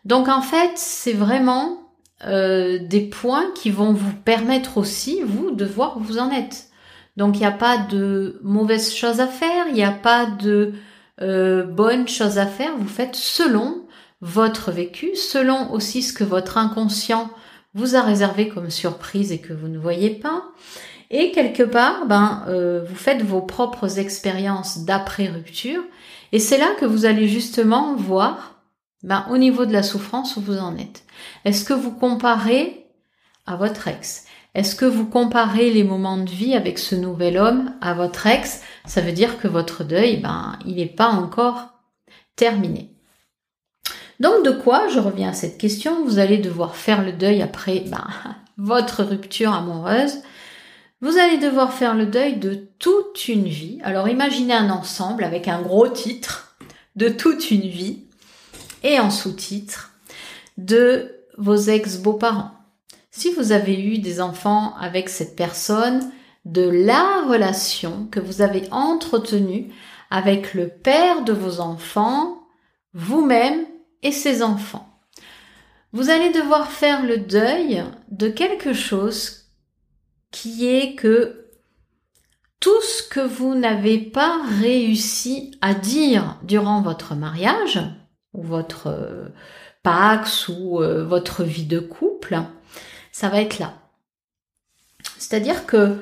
Donc 0.03 0.27
en 0.27 0.41
fait, 0.41 0.71
c'est 0.75 1.13
vraiment 1.13 1.79
euh, 2.25 2.79
des 2.81 3.01
points 3.01 3.45
qui 3.55 3.71
vont 3.71 3.93
vous 3.93 4.13
permettre 4.13 4.77
aussi, 4.77 5.21
vous, 5.25 5.51
de 5.51 5.63
voir 5.63 5.95
où 5.95 6.01
vous 6.01 6.17
en 6.19 6.29
êtes. 6.31 6.67
Donc 7.15 7.37
il 7.37 7.39
n'y 7.39 7.45
a 7.45 7.51
pas 7.51 7.77
de 7.77 8.39
mauvaises 8.43 8.93
choses 8.93 9.21
à 9.21 9.27
faire, 9.27 9.67
il 9.69 9.75
n'y 9.75 9.83
a 9.83 9.91
pas 9.91 10.25
de 10.25 10.73
euh, 11.21 11.63
bonnes 11.63 12.07
choses 12.07 12.37
à 12.37 12.45
faire, 12.45 12.75
vous 12.77 12.87
faites 12.87 13.15
selon 13.15 13.85
votre 14.21 14.71
vécu, 14.71 15.15
selon 15.15 15.71
aussi 15.71 16.01
ce 16.01 16.13
que 16.13 16.23
votre 16.23 16.57
inconscient 16.57 17.29
vous 17.73 17.95
a 17.95 18.01
réservé 18.01 18.49
comme 18.49 18.69
surprise 18.69 19.31
et 19.31 19.39
que 19.39 19.53
vous 19.53 19.67
ne 19.67 19.77
voyez 19.77 20.09
pas. 20.09 20.43
Et 21.11 21.31
quelque 21.31 21.63
part, 21.63 22.05
ben, 22.05 22.43
euh, 22.47 22.83
vous 22.87 22.95
faites 22.95 23.23
vos 23.23 23.41
propres 23.41 23.99
expériences 23.99 24.85
d'après-rupture. 24.85 25.81
Et 26.31 26.39
c'est 26.39 26.57
là 26.57 26.69
que 26.79 26.85
vous 26.85 27.05
allez 27.05 27.27
justement 27.27 27.95
voir 27.95 28.61
ben, 29.03 29.25
au 29.31 29.37
niveau 29.37 29.65
de 29.65 29.73
la 29.73 29.83
souffrance 29.83 30.37
où 30.37 30.41
vous 30.41 30.59
en 30.59 30.77
êtes. 30.77 31.03
Est-ce 31.45 31.63
que 31.63 31.73
vous 31.73 31.91
comparez 31.91 32.85
à 33.47 33.55
votre 33.55 33.87
ex? 33.87 34.25
Est-ce 34.53 34.75
que 34.75 34.85
vous 34.85 35.05
comparez 35.05 35.71
les 35.71 35.83
moments 35.83 36.17
de 36.17 36.29
vie 36.29 36.55
avec 36.55 36.77
ce 36.79 36.95
nouvel 36.95 37.37
homme 37.37 37.73
à 37.81 37.93
votre 37.93 38.27
ex? 38.27 38.61
Ça 38.85 39.01
veut 39.01 39.11
dire 39.11 39.39
que 39.39 39.47
votre 39.47 39.83
deuil, 39.83 40.17
ben, 40.17 40.59
il 40.65 40.75
n'est 40.75 40.85
pas 40.85 41.09
encore 41.09 41.69
terminé. 42.35 42.98
Donc 44.19 44.43
de 44.43 44.51
quoi, 44.51 44.87
je 44.89 44.99
reviens 44.99 45.29
à 45.29 45.33
cette 45.33 45.57
question, 45.57 46.03
vous 46.05 46.19
allez 46.19 46.37
devoir 46.37 46.75
faire 46.75 47.03
le 47.03 47.13
deuil 47.13 47.41
après 47.41 47.81
ben, 47.87 48.07
votre 48.57 49.03
rupture 49.03 49.53
amoureuse. 49.53 50.19
Vous 51.01 51.17
allez 51.17 51.37
devoir 51.37 51.71
faire 51.71 51.95
le 51.95 52.05
deuil 52.05 52.37
de 52.37 52.67
toute 52.77 53.27
une 53.29 53.47
vie. 53.47 53.79
Alors 53.83 54.09
imaginez 54.09 54.53
un 54.53 54.69
ensemble 54.69 55.23
avec 55.23 55.47
un 55.47 55.61
gros 55.61 55.87
titre 55.87 56.57
de 56.97 57.07
toute 57.07 57.51
une 57.51 57.67
vie 57.67 58.03
et 58.83 58.99
en 58.99 59.09
sous-titre 59.09 59.91
de 60.57 61.15
vos 61.37 61.55
ex-beaux-parents. 61.55 62.51
Si 63.11 63.33
vous 63.33 63.53
avez 63.53 63.81
eu 63.81 63.99
des 63.99 64.19
enfants 64.19 64.75
avec 64.77 65.07
cette 65.07 65.37
personne, 65.37 66.11
de 66.45 66.67
la 66.67 67.25
relation 67.27 68.07
que 68.11 68.19
vous 68.19 68.41
avez 68.41 68.63
entretenue 68.71 69.71
avec 70.09 70.53
le 70.53 70.67
père 70.67 71.23
de 71.23 71.33
vos 71.33 71.59
enfants, 71.59 72.41
vous-même 72.93 73.65
et 74.03 74.11
ses 74.11 74.41
enfants. 74.43 74.89
Vous 75.91 76.09
allez 76.09 76.31
devoir 76.31 76.71
faire 76.71 77.03
le 77.03 77.17
deuil 77.17 77.83
de 78.09 78.29
quelque 78.29 78.73
chose 78.73 79.49
qui 80.31 80.67
est 80.67 80.95
que 80.95 81.47
tout 82.59 82.81
ce 82.81 83.03
que 83.03 83.21
vous 83.21 83.55
n'avez 83.55 83.97
pas 83.97 84.41
réussi 84.61 85.51
à 85.61 85.73
dire 85.73 86.37
durant 86.43 86.81
votre 86.81 87.15
mariage, 87.15 87.79
ou 88.33 88.43
votre 88.43 88.87
euh, 88.87 89.29
pax 89.81 90.47
ou 90.49 90.81
euh, 90.81 91.03
votre 91.03 91.43
vie 91.43 91.65
de 91.65 91.79
couple, 91.79 92.39
ça 93.11 93.29
va 93.29 93.41
être 93.41 93.59
là. 93.59 93.73
C'est-à-dire 95.17 95.65
que 95.65 95.97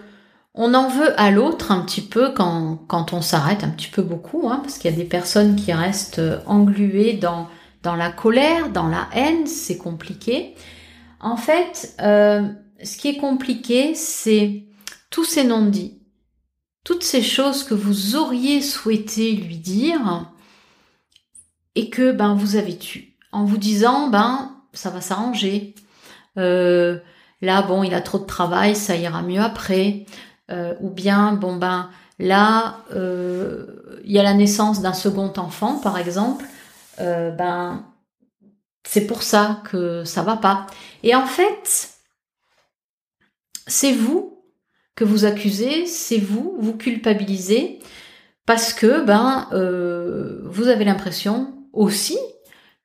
on 0.54 0.74
en 0.74 0.90
veut 0.90 1.20
à 1.20 1.30
l'autre 1.30 1.72
un 1.72 1.82
petit 1.82 2.02
peu 2.02 2.34
quand, 2.34 2.78
quand 2.88 3.14
on 3.14 3.22
s'arrête, 3.22 3.64
un 3.64 3.70
petit 3.70 3.90
peu 3.90 4.02
beaucoup, 4.02 4.50
hein, 4.50 4.60
parce 4.64 4.80
qu'il 4.80 4.90
y 4.90 4.94
a 4.94 4.98
des 4.98 5.06
personnes 5.06 5.56
qui 5.56 5.72
restent 5.72 6.20
euh, 6.20 6.40
engluées 6.48 7.14
dans, 7.14 7.48
la 7.96 8.12
colère, 8.12 8.70
dans 8.70 8.88
la 8.88 9.08
haine, 9.14 9.48
c'est 9.48 9.78
compliqué. 9.78 10.56
En 11.20 11.38
fait, 11.38 11.96
ce 12.00 12.98
qui 12.98 13.08
est 13.08 13.18
compliqué, 13.18 13.96
c'est 13.96 14.66
tous 15.10 15.24
ces 15.24 15.44
non-dits, 15.44 16.02
toutes 16.84 17.04
ces 17.04 17.22
choses 17.22 17.64
que 17.64 17.74
vous 17.74 18.16
auriez 18.16 18.62
souhaité 18.62 19.32
lui 19.32 19.58
dire, 19.58 20.30
et 21.78 21.92
que 21.92 22.12
ben 22.12 22.34
vous 22.34 22.56
avez 22.56 22.76
tué 22.76 23.14
en 23.32 23.46
vous 23.46 23.58
disant 23.58 24.10
ben 24.10 24.52
ça 24.74 24.90
va 24.90 25.00
s'arranger. 25.00 25.76
Euh, 26.38 26.98
là 27.42 27.62
bon 27.62 27.84
il 27.84 27.94
a 27.94 28.02
trop 28.02 28.18
de 28.18 28.26
travail, 28.26 28.76
ça 28.76 28.96
ira 28.96 29.22
mieux 29.22 29.42
après. 29.42 30.06
Euh, 30.50 30.74
ou 30.82 30.90
bien 30.90 31.34
bon 31.34 31.56
ben 31.56 31.90
là 32.18 32.78
euh, 32.96 34.02
il 34.06 34.12
y 34.12 34.18
a 34.18 34.24
la 34.24 34.34
naissance 34.34 34.82
d'un 34.82 34.94
second 34.94 35.32
enfant 35.38 35.78
par 35.78 36.00
exemple. 36.00 36.46
Ben 36.98 37.86
c'est 38.84 39.06
pour 39.06 39.24
ça 39.24 39.62
que 39.70 40.04
ça 40.04 40.22
va 40.24 40.38
pas. 40.38 40.68
Et 41.04 41.16
en 41.16 41.26
fait 41.26 41.90
c'est 43.68 43.94
vous 43.94 44.44
que 44.96 45.04
vous 45.04 45.26
accusez, 45.26 45.86
c'est 45.86 46.18
vous, 46.18 46.56
vous 46.60 46.76
culpabilisez 46.78 47.80
parce 48.46 48.74
que 48.74 49.04
ben 49.04 49.48
vous 50.46 50.68
avez 50.68 50.86
l'impression 50.86 51.54
aussi 51.74 52.18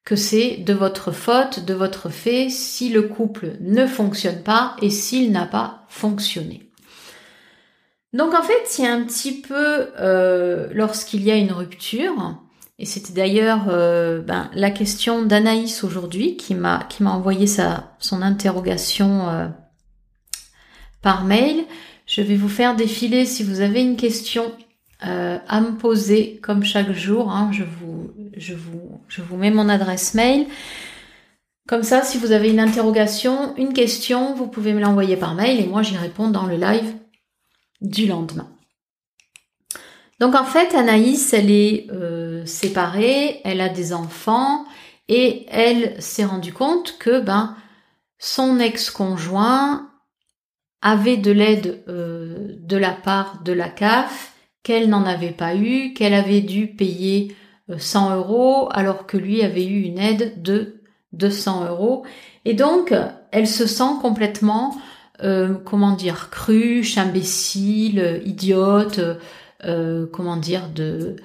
que 0.05 0.17
c'est 0.17 0.57
de 0.57 0.75
votre 0.75 1.13
faute, 1.13 1.65
de 1.65 1.75
votre 1.75 2.09
fait, 2.11 2.49
si 2.49 2.89
le 2.89 3.03
couple 3.03 3.57
ne 3.61 3.87
fonctionne 3.87 4.43
pas 4.43 4.77
et 4.83 4.91
s'il 4.91 5.31
n'a 5.31 5.47
pas 5.47 5.85
fonctionné. 5.89 6.71
Donc 8.13 8.35
en 8.35 8.43
fait, 8.43 8.61
c'est 8.67 8.87
un 8.87 9.05
petit 9.05 9.41
peu 9.41 9.89
euh, 9.99 10.69
lorsqu'il 10.73 11.23
y 11.23 11.31
a 11.31 11.37
une 11.37 11.53
rupture, 11.53 12.39
Et 12.83 12.85
c'était 12.85 13.13
d'ailleurs 13.13 13.67
euh, 13.69 14.21
ben, 14.21 14.51
la 14.55 14.73
question 14.73 15.23
d'Anaïs 15.23 15.85
aujourd'hui 15.85 16.37
qui 16.37 16.57
m'a 16.57 16.85
qui 16.89 17.05
m'a 17.05 17.13
envoyé 17.13 17.47
sa 17.47 17.93
son 18.01 18.23
interrogation 18.23 19.29
euh, 19.29 19.47
par 21.01 21.23
mail. 21.23 21.65
Je 22.07 22.23
vais 22.23 22.35
vous 22.35 22.49
faire 22.49 22.75
défiler 22.75 23.25
si 23.25 23.45
vous 23.45 23.61
avez 23.61 23.83
une 23.83 23.97
question 23.97 24.51
euh, 25.07 25.39
à 25.47 25.61
me 25.61 25.77
poser 25.77 26.41
comme 26.43 26.65
chaque 26.65 26.91
jour. 26.91 27.31
Hein, 27.31 27.51
je 27.53 27.63
vous 27.63 28.11
je 28.37 28.53
vous 28.53 29.01
je 29.07 29.23
vous 29.23 29.37
mets 29.37 29.53
mon 29.53 29.69
adresse 29.69 30.15
mail. 30.15 30.47
Comme 31.69 31.85
ça, 31.85 32.03
si 32.03 32.19
vous 32.19 32.33
avez 32.33 32.51
une 32.51 32.59
interrogation, 32.59 33.57
une 33.59 33.75
question, 33.75 34.35
vous 34.35 34.49
pouvez 34.49 34.73
me 34.73 34.81
l'envoyer 34.81 35.17
par 35.17 35.37
mail 35.37 35.61
et 35.61 35.69
moi 35.69 35.83
j'y 35.83 35.97
réponds 35.97 36.31
dans 36.31 36.47
le 36.47 36.57
live 36.57 36.95
du 37.81 38.09
lendemain. 38.09 38.49
Donc 40.21 40.35
en 40.35 40.45
fait, 40.45 40.75
Anaïs, 40.75 41.33
elle 41.33 41.51
est 41.51 41.87
euh, 41.91 42.45
séparée, 42.47 43.41
elle 43.45 43.61
a 43.61 43.69
des 43.69 43.93
enfants 43.93 44.65
et 45.09 45.47
elle 45.51 46.01
s'est 46.01 46.25
rendue 46.25 46.53
compte 46.53 46.97
que 46.99 47.21
ben 47.21 47.57
son 48.19 48.61
ex-conjoint 48.61 49.89
avait 50.81 51.17
de 51.17 51.33
l'aide 51.33 51.83
euh, 51.89 52.55
de 52.61 52.77
la 52.77 52.93
part 52.93 53.43
de 53.43 53.53
la 53.53 53.69
CAF, 53.69 54.33
qu'elle 54.63 54.89
n'en 54.89 55.05
avait 55.05 55.33
pas 55.33 55.57
eu, 55.57 55.93
qu'elle 55.93 56.15
avait 56.15 56.41
dû 56.41 56.69
payer 56.69 57.35
100 57.77 58.11
euh, 58.11 58.17
euros 58.17 58.69
alors 58.71 59.07
que 59.07 59.17
lui 59.17 59.43
avait 59.43 59.67
eu 59.67 59.83
une 59.83 59.99
aide 59.99 60.41
de 60.41 60.83
200 61.15 61.67
euros. 61.69 62.05
Et 62.45 62.55
donc, 62.55 62.95
elle 63.33 63.49
se 63.49 63.67
sent 63.67 63.99
complètement, 64.01 64.77
comment 65.65 65.93
dire, 65.93 66.31
cruche, 66.31 66.97
imbécile, 66.97 68.23
idiote, 68.25 68.99
euh, 69.65 70.07
comment 70.11 70.37
dire, 70.37 70.69
de 70.69 71.17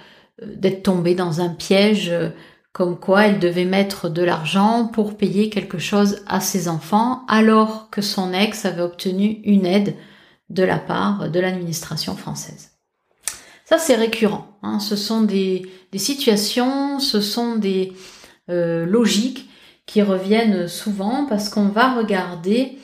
euh, 0.41 0.45
d'être 0.55 0.83
tombée 0.83 1.15
dans 1.15 1.41
un 1.41 1.49
piège 1.49 2.09
euh, 2.09 2.29
comme 2.71 2.99
quoi 2.99 3.25
elle 3.25 3.39
devait 3.39 3.65
mettre 3.65 4.09
de 4.09 4.21
l'argent 4.21 4.85
pour 4.85 5.17
payer 5.17 5.49
quelque 5.49 5.79
chose 5.79 6.21
à 6.27 6.39
ses 6.39 6.67
enfants 6.67 7.25
alors 7.27 7.89
que 7.89 8.01
son 8.01 8.33
ex 8.33 8.65
avait 8.65 8.83
obtenu 8.83 9.41
une 9.43 9.65
aide 9.65 9.95
de 10.49 10.63
la 10.63 10.77
part 10.77 11.31
de 11.31 11.39
l'administration 11.39 12.15
française. 12.15 12.71
Ça 13.65 13.79
c'est 13.79 13.95
récurrent. 13.95 14.59
Hein. 14.61 14.79
Ce 14.79 14.95
sont 14.95 15.21
des, 15.21 15.65
des, 15.91 15.97
situations, 15.97 16.99
ce 16.99 17.19
sont 17.19 17.55
des 17.55 17.93
logiques 18.47 19.49
qui 19.87 20.01
reviennent 20.01 20.67
souvent 20.67 21.25
parce 21.25 21.49
qu'on 21.49 21.67
va 21.67 21.95
regarder 21.95 22.77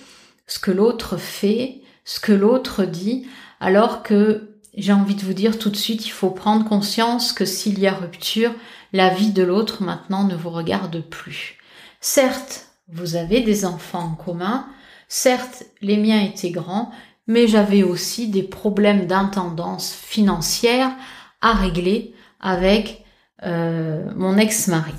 ce 0.47 0.59
que 0.59 0.71
l'autre 0.71 1.17
fait, 1.17 1.81
ce 2.03 2.19
que 2.19 2.33
l'autre 2.33 2.83
dit, 2.83 3.27
alors 3.59 4.03
que 4.03 4.52
j'ai 4.75 4.93
envie 4.93 5.15
de 5.15 5.23
vous 5.23 5.33
dire 5.33 5.59
tout 5.59 5.69
de 5.69 5.75
suite, 5.75 6.05
il 6.05 6.11
faut 6.11 6.31
prendre 6.31 6.67
conscience 6.67 7.31
que 7.31 7.45
s'il 7.45 7.79
y 7.79 7.87
a 7.87 7.93
rupture, 7.93 8.53
la 8.91 9.09
vie 9.09 9.31
de 9.31 9.43
l'autre 9.43 9.83
maintenant 9.83 10.23
ne 10.23 10.35
vous 10.35 10.49
regarde 10.49 11.01
plus. 11.01 11.57
Certes, 12.01 12.67
vous 12.91 13.15
avez 13.15 13.41
des 13.41 13.65
enfants 13.65 14.03
en 14.03 14.15
commun, 14.15 14.67
certes, 15.07 15.63
les 15.81 15.97
miens 15.97 16.21
étaient 16.21 16.51
grands, 16.51 16.91
mais 17.27 17.47
j'avais 17.47 17.83
aussi 17.83 18.27
des 18.27 18.43
problèmes 18.43 19.07
d'intendance 19.07 19.93
financière 19.93 20.91
à 21.41 21.53
régler 21.53 22.13
avec 22.39 23.05
euh, 23.43 24.11
mon 24.15 24.37
ex-mari. 24.37 24.93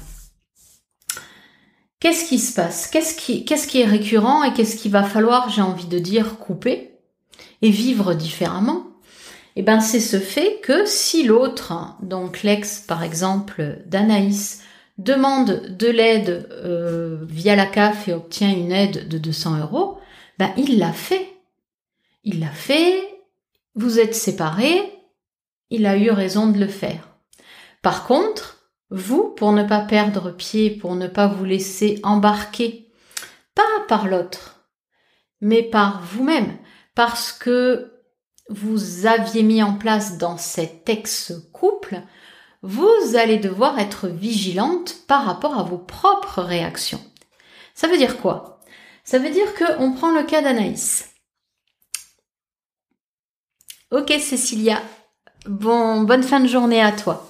Qu'est-ce 2.00 2.28
qui 2.28 2.38
se 2.38 2.54
passe? 2.54 2.86
Qu'est-ce 2.86 3.14
qui, 3.14 3.44
qu'est-ce 3.44 3.66
qui 3.66 3.80
est 3.80 3.86
récurrent 3.86 4.44
et 4.44 4.52
qu'est-ce 4.52 4.76
qu'il 4.76 4.92
va 4.92 5.04
falloir, 5.04 5.48
j'ai 5.48 5.62
envie 5.62 5.86
de 5.86 5.98
dire, 5.98 6.38
couper 6.38 6.98
et 7.62 7.70
vivre 7.70 8.14
différemment? 8.14 8.93
Eh 9.56 9.62
ben 9.62 9.80
c'est 9.80 10.00
ce 10.00 10.18
fait 10.18 10.60
que 10.62 10.84
si 10.84 11.24
l'autre, 11.24 11.96
donc 12.02 12.42
l'ex 12.42 12.80
par 12.80 13.02
exemple 13.02 13.78
d'Anaïs, 13.86 14.62
demande 14.98 15.76
de 15.76 15.88
l'aide 15.88 16.48
euh, 16.52 17.24
via 17.28 17.56
la 17.56 17.66
CAF 17.66 18.08
et 18.08 18.12
obtient 18.12 18.50
une 18.50 18.72
aide 18.72 19.08
de 19.08 19.18
200 19.18 19.60
euros, 19.60 19.98
ben 20.38 20.52
il 20.56 20.78
l'a 20.78 20.92
fait. 20.92 21.28
Il 22.24 22.40
l'a 22.40 22.50
fait, 22.50 23.02
vous 23.74 24.00
êtes 24.00 24.14
séparés, 24.14 24.80
il 25.70 25.86
a 25.86 25.96
eu 25.96 26.10
raison 26.10 26.48
de 26.48 26.58
le 26.58 26.68
faire. 26.68 27.08
Par 27.82 28.06
contre, 28.06 28.70
vous, 28.90 29.34
pour 29.36 29.52
ne 29.52 29.64
pas 29.64 29.80
perdre 29.80 30.30
pied, 30.30 30.70
pour 30.70 30.94
ne 30.94 31.06
pas 31.06 31.26
vous 31.26 31.44
laisser 31.44 32.00
embarquer, 32.02 32.92
pas 33.54 33.62
par 33.88 34.08
l'autre, 34.08 34.68
mais 35.40 35.62
par 35.62 36.02
vous-même, 36.02 36.56
parce 36.94 37.32
que 37.32 37.93
vous 38.48 39.06
aviez 39.06 39.42
mis 39.42 39.62
en 39.62 39.74
place 39.74 40.18
dans 40.18 40.36
cet 40.36 40.88
ex-couple, 40.88 42.02
vous 42.62 43.16
allez 43.16 43.38
devoir 43.38 43.78
être 43.78 44.08
vigilante 44.08 44.96
par 45.06 45.24
rapport 45.24 45.58
à 45.58 45.62
vos 45.62 45.78
propres 45.78 46.42
réactions. 46.42 47.00
Ça 47.74 47.88
veut 47.88 47.98
dire 47.98 48.20
quoi? 48.20 48.60
Ça 49.04 49.18
veut 49.18 49.30
dire 49.30 49.54
que 49.54 49.64
on 49.78 49.92
prend 49.92 50.10
le 50.10 50.22
cas 50.22 50.40
d'Anaïs. 50.40 51.10
Ok 53.90 54.12
Cécilia, 54.18 54.80
bon, 55.46 56.02
bonne 56.02 56.22
fin 56.22 56.40
de 56.40 56.48
journée 56.48 56.80
à 56.80 56.92
toi. 56.92 57.28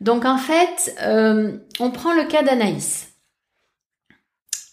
Donc 0.00 0.24
en 0.24 0.38
fait, 0.38 0.94
euh, 1.02 1.58
on 1.80 1.90
prend 1.90 2.12
le 2.12 2.24
cas 2.24 2.42
d'Anaïs. 2.42 3.08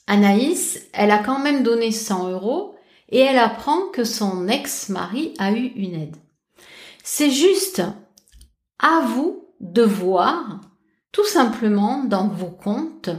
Anaïs, 0.08 0.88
elle 0.94 1.10
a 1.10 1.18
quand 1.18 1.40
même 1.40 1.64
donné 1.64 1.92
100 1.92 2.30
euros 2.30 2.75
et 3.10 3.20
elle 3.20 3.38
apprend 3.38 3.88
que 3.88 4.04
son 4.04 4.48
ex-mari 4.48 5.34
a 5.38 5.52
eu 5.52 5.66
une 5.76 5.96
aide. 5.96 6.16
C'est 7.04 7.32
juste 7.32 7.84
à 8.80 9.02
vous 9.02 9.48
de 9.60 9.84
voir, 9.84 10.62
tout 11.12 11.26
simplement 11.26 12.04
dans 12.04 12.28
vos 12.28 12.52
comptes, 12.52 13.10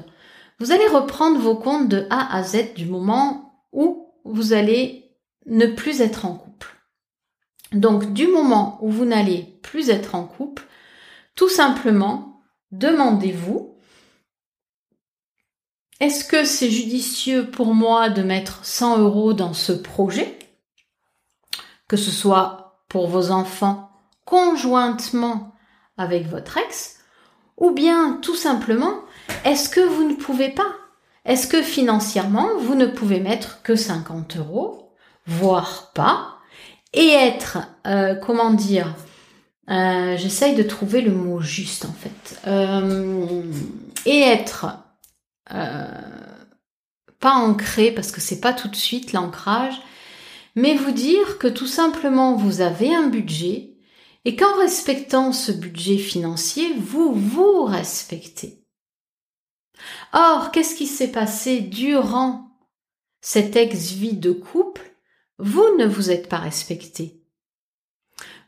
vous 0.58 0.72
allez 0.72 0.86
reprendre 0.86 1.38
vos 1.38 1.56
comptes 1.56 1.88
de 1.88 2.06
A 2.10 2.34
à 2.34 2.42
Z 2.42 2.74
du 2.74 2.86
moment 2.86 3.62
où 3.72 4.12
vous 4.24 4.52
allez 4.52 5.12
ne 5.46 5.66
plus 5.66 6.00
être 6.00 6.24
en 6.24 6.34
couple. 6.34 6.74
Donc 7.72 8.12
du 8.12 8.26
moment 8.26 8.78
où 8.80 8.90
vous 8.90 9.04
n'allez 9.04 9.58
plus 9.62 9.90
être 9.90 10.14
en 10.14 10.24
couple, 10.24 10.64
tout 11.34 11.48
simplement, 11.48 12.40
demandez-vous 12.72 13.75
est-ce 16.00 16.24
que 16.24 16.44
c'est 16.44 16.70
judicieux 16.70 17.50
pour 17.50 17.74
moi 17.74 18.10
de 18.10 18.22
mettre 18.22 18.64
100 18.64 18.98
euros 18.98 19.32
dans 19.32 19.54
ce 19.54 19.72
projet? 19.72 20.38
Que 21.88 21.96
ce 21.96 22.10
soit 22.10 22.82
pour 22.88 23.08
vos 23.08 23.30
enfants 23.30 23.90
conjointement 24.24 25.54
avec 25.96 26.26
votre 26.28 26.58
ex 26.58 26.96
Ou 27.56 27.70
bien 27.70 28.18
tout 28.20 28.34
simplement, 28.34 29.00
est-ce 29.44 29.68
que 29.70 29.80
vous 29.80 30.04
ne 30.04 30.14
pouvez 30.14 30.50
pas? 30.50 30.74
Est-ce 31.24 31.46
que 31.46 31.62
financièrement, 31.62 32.48
vous 32.60 32.74
ne 32.74 32.86
pouvez 32.86 33.20
mettre 33.20 33.62
que 33.62 33.74
50 33.74 34.36
euros, 34.36 34.92
voire 35.26 35.92
pas, 35.94 36.36
et 36.92 37.08
être, 37.08 37.58
euh, 37.86 38.14
comment 38.14 38.52
dire, 38.52 38.94
euh, 39.70 40.16
j'essaye 40.16 40.54
de 40.54 40.62
trouver 40.62 41.00
le 41.00 41.10
mot 41.10 41.40
juste 41.40 41.84
en 41.84 41.92
fait, 41.92 42.40
euh, 42.46 43.42
et 44.04 44.20
être 44.20 44.85
pas 45.48 47.34
ancré 47.34 47.92
parce 47.92 48.12
que 48.12 48.20
c'est 48.20 48.40
pas 48.40 48.52
tout 48.52 48.68
de 48.68 48.76
suite 48.76 49.12
l'ancrage, 49.12 49.80
mais 50.54 50.74
vous 50.74 50.92
dire 50.92 51.38
que 51.38 51.48
tout 51.48 51.66
simplement 51.66 52.34
vous 52.34 52.60
avez 52.60 52.94
un 52.94 53.08
budget 53.08 53.76
et 54.24 54.34
qu'en 54.34 54.58
respectant 54.58 55.32
ce 55.32 55.52
budget 55.52 55.98
financier, 55.98 56.74
vous 56.74 57.12
vous 57.12 57.62
respectez. 57.64 58.64
Or, 60.12 60.50
qu'est-ce 60.50 60.74
qui 60.74 60.86
s'est 60.86 61.12
passé 61.12 61.60
durant 61.60 62.50
cette 63.20 63.54
ex-vie 63.54 64.16
de 64.16 64.32
couple? 64.32 64.96
Vous 65.38 65.76
ne 65.78 65.86
vous 65.86 66.10
êtes 66.10 66.28
pas 66.28 66.38
respecté. 66.38 67.22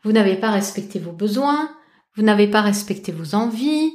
Vous 0.02 0.12
n'avez 0.12 0.36
pas 0.36 0.50
respecté 0.50 0.98
vos 0.98 1.12
besoins, 1.12 1.76
vous 2.14 2.22
n'avez 2.22 2.48
pas 2.48 2.62
respecté 2.62 3.12
vos 3.12 3.34
envies, 3.34 3.92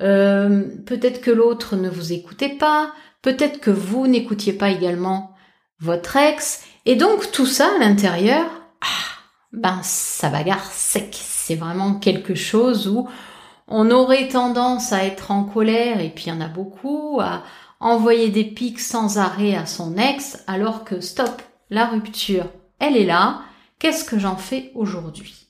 euh, 0.00 0.64
peut-être 0.86 1.20
que 1.20 1.30
l'autre 1.30 1.76
ne 1.76 1.88
vous 1.88 2.12
écoutait 2.12 2.56
pas, 2.56 2.92
peut-être 3.22 3.60
que 3.60 3.70
vous 3.70 4.06
n'écoutiez 4.06 4.52
pas 4.52 4.70
également 4.70 5.34
votre 5.80 6.16
ex, 6.16 6.64
et 6.86 6.96
donc 6.96 7.30
tout 7.32 7.46
ça 7.46 7.68
à 7.76 7.78
l'intérieur, 7.78 8.46
ah, 8.80 9.20
ben 9.52 9.80
ça 9.82 10.28
bagarre 10.28 10.70
sec. 10.72 11.16
C'est 11.20 11.56
vraiment 11.56 11.94
quelque 11.94 12.34
chose 12.34 12.88
où 12.88 13.08
on 13.68 13.90
aurait 13.90 14.28
tendance 14.28 14.92
à 14.92 15.04
être 15.04 15.30
en 15.30 15.44
colère, 15.44 16.00
et 16.00 16.10
puis 16.10 16.24
il 16.26 16.30
y 16.30 16.32
en 16.32 16.40
a 16.40 16.48
beaucoup, 16.48 17.20
à 17.20 17.42
envoyer 17.80 18.30
des 18.30 18.44
pics 18.44 18.80
sans 18.80 19.18
arrêt 19.18 19.54
à 19.54 19.66
son 19.66 19.96
ex, 19.96 20.42
alors 20.46 20.84
que 20.84 21.00
stop, 21.00 21.42
la 21.70 21.86
rupture, 21.86 22.46
elle 22.78 22.96
est 22.96 23.06
là, 23.06 23.42
qu'est-ce 23.78 24.04
que 24.04 24.18
j'en 24.18 24.36
fais 24.36 24.70
aujourd'hui? 24.74 25.43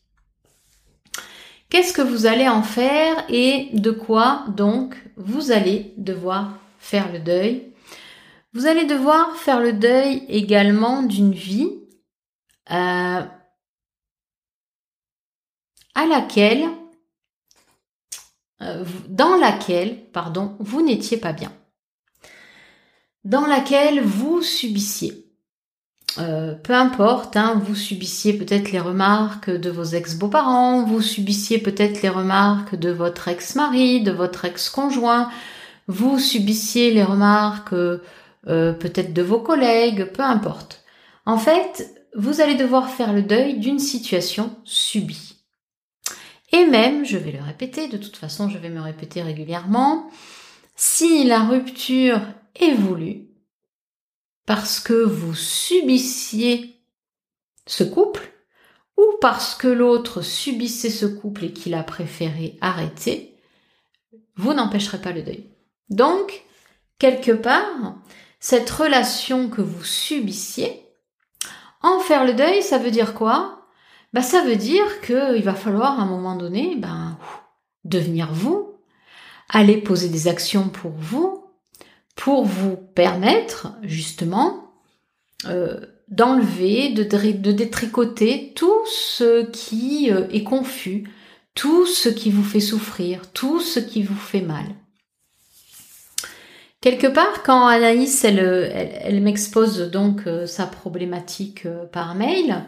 Qu'est-ce 1.75 1.93
que 1.93 2.03
vous 2.03 2.27
allez 2.27 2.49
en 2.49 2.63
faire 2.63 3.25
et 3.29 3.69
de 3.73 3.91
quoi 3.91 4.45
donc 4.47 4.95
vous 5.17 5.51
allez 5.51 5.93
devoir 5.97 6.57
faire 6.79 7.11
le 7.11 7.19
deuil? 7.19 7.73
Vous 8.53 8.67
allez 8.67 8.85
devoir 8.85 9.35
faire 9.35 9.59
le 9.59 9.73
deuil 9.73 10.25
également 10.29 11.03
d'une 11.03 11.35
vie 11.35 11.81
euh, 12.71 13.23
à 15.97 16.07
laquelle 16.09 16.69
euh, 18.61 18.85
dans 19.09 19.35
laquelle, 19.35 20.09
pardon, 20.13 20.55
vous 20.61 20.81
n'étiez 20.81 21.17
pas 21.17 21.33
bien, 21.33 21.53
dans 23.25 23.47
laquelle 23.47 24.01
vous 24.01 24.43
subissiez. 24.43 25.24
Euh, 26.19 26.55
peu 26.55 26.75
importe, 26.75 27.37
hein, 27.37 27.61
vous 27.65 27.75
subissiez 27.75 28.35
peut-être 28.35 28.71
les 28.71 28.79
remarques 28.79 29.51
de 29.51 29.71
vos 29.71 29.85
ex-beaux-parents, 29.85 30.85
vous 30.85 31.01
subissiez 31.01 31.59
peut-être 31.59 32.03
les 32.03 32.09
remarques 32.09 32.77
de 32.77 32.91
votre 32.91 33.27
ex-mari, 33.29 34.01
de 34.03 34.13
votre 34.13 34.45
ex-conjoint, 34.45 35.29
vous 35.89 36.19
subissiez 36.19 36.93
les 36.93 37.03
remarques 37.03 37.73
euh, 37.73 37.99
peut-être 38.73 39.13
de 39.13 39.23
vos 39.23 39.41
collègues, 39.41 40.05
peu 40.13 40.23
importe. 40.23 40.85
En 41.27 41.39
fait, 41.39 42.07
vous 42.15 42.41
allez 42.41 42.55
devoir 42.55 42.91
faire 42.91 43.13
le 43.13 43.23
deuil 43.23 43.59
d'une 43.59 43.81
situation 43.81 44.55
subie. 44.65 45.41
Et 46.53 46.67
même, 46.67 47.05
je 47.05 47.19
vais 47.19 47.33
le 47.33 47.43
répéter, 47.43 47.89
de 47.89 47.97
toute 47.97 48.17
façon 48.17 48.49
je 48.49 48.59
vais 48.59 48.71
me 48.71 48.81
répéter 48.81 49.21
régulièrement, 49.23 50.09
si 50.77 51.25
la 51.25 51.41
rupture 51.41 52.21
est 52.55 52.75
voulue, 52.75 53.24
parce 54.47 54.81
que 54.81 54.93
vous 54.93 55.35
subissiez 55.35 56.81
ce 57.67 57.85
couple, 57.85 58.31
ou 58.97 59.05
parce 59.21 59.55
que 59.55 59.69
l'autre 59.69 60.23
subissait 60.23 60.91
ce 60.91 61.07
couple 61.07 61.45
et 61.45 61.53
qu'il 61.53 61.75
a 61.75 61.83
préféré 61.83 62.59
arrêter, 62.61 63.37
vous 64.37 64.53
n'empêcherez 64.53 65.01
pas 65.01 65.13
le 65.13 65.23
deuil. 65.23 65.49
Donc, 65.89 66.45
quelque 66.99 67.33
part, 67.33 67.97
cette 68.41 68.71
relation 68.71 69.49
que 69.49 69.63
vous 69.63 69.85
subissiez, 69.85 70.87
en 71.83 72.01
faire 72.01 72.25
le 72.25 72.35
deuil, 72.35 72.63
ça 72.63 72.79
veut 72.79 72.91
dire 72.91 73.15
quoi? 73.15 73.67
Bah, 74.13 74.23
Ça 74.23 74.43
veut 74.43 74.57
dire 74.57 75.01
qu'il 75.01 75.43
va 75.43 75.55
falloir 75.55 75.99
à 75.99 76.03
un 76.03 76.07
moment 76.07 76.37
donné 76.37 76.77
ben, 76.77 77.19
devenir 77.85 78.33
vous, 78.33 78.75
aller 79.49 79.77
poser 79.77 80.09
des 80.09 80.29
actions 80.29 80.69
pour 80.69 80.93
vous, 80.93 81.44
pour 82.15 82.45
vous 82.45 82.77
permettre 82.77 83.75
justement 83.83 84.73
euh, 85.47 85.81
d'enlever, 86.09 86.91
de, 86.91 87.03
détricoter 87.53 88.53
tout 88.55 88.85
ce 88.87 89.47
qui 89.47 90.11
euh, 90.13 90.29
est 90.31 90.45
confus, 90.45 91.11
tout 91.55 91.87
ce 91.87 92.09
qui 92.09 92.31
vous 92.31 92.45
fait 92.45 92.61
souffrir, 92.61 93.31
tout 93.33 93.61
ce 93.61 93.81
qui 93.81 94.03
vous 94.03 94.15
fait 94.15 94.43
mal. 94.43 94.65
Quelque 96.81 97.07
part, 97.07 97.43
quand 97.43 97.67
Anaïs, 97.67 98.25
elle, 98.25 99.21
m'expose 99.23 99.91
donc 99.91 100.27
euh, 100.27 100.47
sa 100.47 100.67
problématique 100.67 101.67
par 101.91 102.15
mail, 102.15 102.67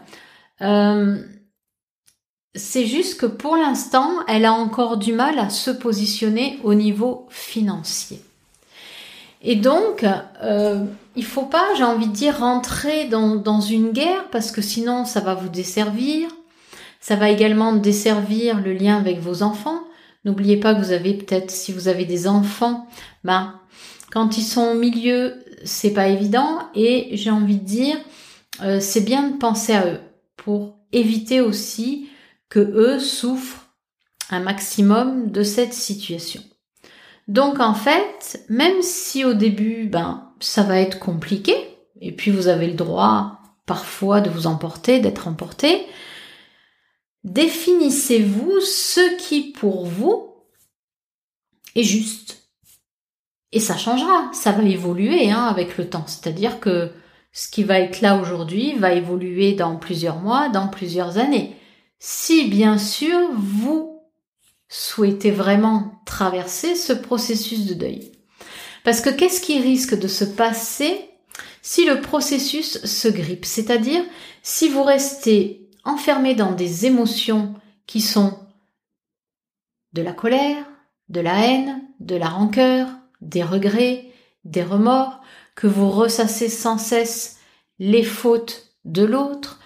c'est 2.55 2.87
juste 2.87 3.21
que 3.21 3.27
pour 3.27 3.55
l'instant, 3.55 4.25
elle 4.27 4.45
a 4.45 4.53
encore 4.53 4.97
du 4.97 5.13
mal 5.13 5.37
à 5.37 5.51
se 5.51 5.69
positionner 5.69 6.59
au 6.63 6.73
niveau 6.73 7.27
financier. 7.29 8.19
Et 9.41 9.55
donc, 9.55 10.05
euh, 10.43 10.85
il 11.15 11.25
faut 11.25 11.45
pas, 11.45 11.65
j'ai 11.77 11.83
envie 11.83 12.07
de 12.07 12.13
dire, 12.13 12.39
rentrer 12.39 13.05
dans, 13.05 13.61
une 13.61 13.91
guerre 13.91 14.29
parce 14.31 14.51
que 14.51 14.61
sinon, 14.61 15.05
ça 15.05 15.19
va 15.19 15.35
vous 15.35 15.49
desservir. 15.49 16.29
Ça 16.99 17.15
va 17.15 17.29
également 17.29 17.73
desservir 17.73 18.59
le 18.59 18.73
lien 18.73 18.97
avec 18.97 19.19
vos 19.19 19.43
enfants. 19.43 19.81
N'oubliez 20.25 20.57
pas 20.57 20.73
que 20.73 20.79
vous 20.79 20.91
avez 20.91 21.13
peut-être, 21.13 21.51
si 21.51 21.71
vous 21.71 21.87
avez 21.87 22.05
des 22.05 22.27
enfants, 22.27 22.87
ben 23.23 23.53
quand 24.11 24.37
ils 24.37 24.43
sont 24.43 24.71
au 24.71 24.73
milieu, 24.73 25.35
c'est 25.63 25.93
pas 25.93 26.07
évident 26.07 26.59
et 26.75 27.09
j'ai 27.13 27.29
envie 27.29 27.57
de 27.57 27.65
dire, 27.65 27.97
euh, 28.61 28.79
c'est 28.79 29.01
bien 29.01 29.29
de 29.29 29.37
penser 29.37 29.73
à 29.73 29.85
eux 29.85 29.99
pour 30.35 30.77
éviter 30.91 31.39
aussi 31.39 32.09
que 32.49 32.59
eux 32.59 32.99
souffrent 32.99 33.67
un 34.29 34.39
maximum 34.39 35.31
de 35.31 35.43
cette 35.43 35.73
situation. 35.73 36.41
Donc 37.27 37.59
en 37.59 37.73
fait, 37.73 38.43
même 38.49 38.81
si 38.81 39.25
au 39.25 39.33
début, 39.33 39.87
ben, 39.87 40.31
ça 40.39 40.63
va 40.63 40.79
être 40.79 40.99
compliqué, 40.99 41.55
et 41.99 42.11
puis 42.11 42.31
vous 42.31 42.47
avez 42.47 42.67
le 42.67 42.73
droit 42.73 43.39
parfois 43.65 44.21
de 44.21 44.29
vous 44.29 44.47
emporter, 44.47 44.99
d'être 44.99 45.27
emporté, 45.27 45.85
définissez-vous 47.23 48.61
ce 48.61 49.17
qui 49.17 49.51
pour 49.51 49.85
vous 49.85 50.35
est 51.75 51.83
juste. 51.83 52.49
Et 53.51 53.59
ça 53.59 53.77
changera, 53.77 54.29
ça 54.33 54.51
va 54.51 54.63
évoluer 54.63 55.29
hein, 55.29 55.43
avec 55.43 55.77
le 55.77 55.89
temps. 55.89 56.05
C'est-à-dire 56.07 56.59
que 56.59 56.91
ce 57.31 57.49
qui 57.49 57.63
va 57.63 57.79
être 57.79 58.01
là 58.01 58.17
aujourd'hui 58.17 58.73
va 58.73 58.93
évoluer 58.93 59.53
dans 59.53 59.75
plusieurs 59.75 60.19
mois, 60.19 60.49
dans 60.49 60.67
plusieurs 60.67 61.17
années. 61.17 61.55
Si 61.99 62.47
bien 62.47 62.77
sûr 62.77 63.29
vous 63.33 63.96
souhaitez 64.69 65.31
vraiment 65.31 66.01
traverser 66.05 66.75
ce 66.75 66.93
processus 66.93 67.65
de 67.65 67.73
deuil. 67.73 68.11
Parce 68.83 69.01
que 69.01 69.09
qu'est-ce 69.09 69.41
qui 69.41 69.59
risque 69.59 69.97
de 69.97 70.07
se 70.07 70.23
passer 70.23 71.09
si 71.61 71.85
le 71.85 72.01
processus 72.01 72.83
se 72.85 73.07
grippe? 73.07 73.45
C'est-à-dire 73.45 74.03
si 74.43 74.69
vous 74.69 74.83
restez 74.83 75.69
enfermé 75.83 76.35
dans 76.35 76.51
des 76.51 76.85
émotions 76.85 77.53
qui 77.85 78.01
sont 78.01 78.39
de 79.93 80.01
la 80.01 80.13
colère, 80.13 80.65
de 81.09 81.21
la 81.21 81.45
haine, 81.45 81.81
de 81.99 82.15
la 82.15 82.27
rancœur, 82.27 82.87
des 83.21 83.43
regrets, 83.43 84.11
des 84.43 84.63
remords, 84.63 85.21
que 85.55 85.67
vous 85.67 85.89
ressassez 85.89 86.49
sans 86.49 86.77
cesse 86.77 87.37
les 87.79 88.03
fautes 88.03 88.73
de 88.85 89.03
l'autre. 89.03 89.59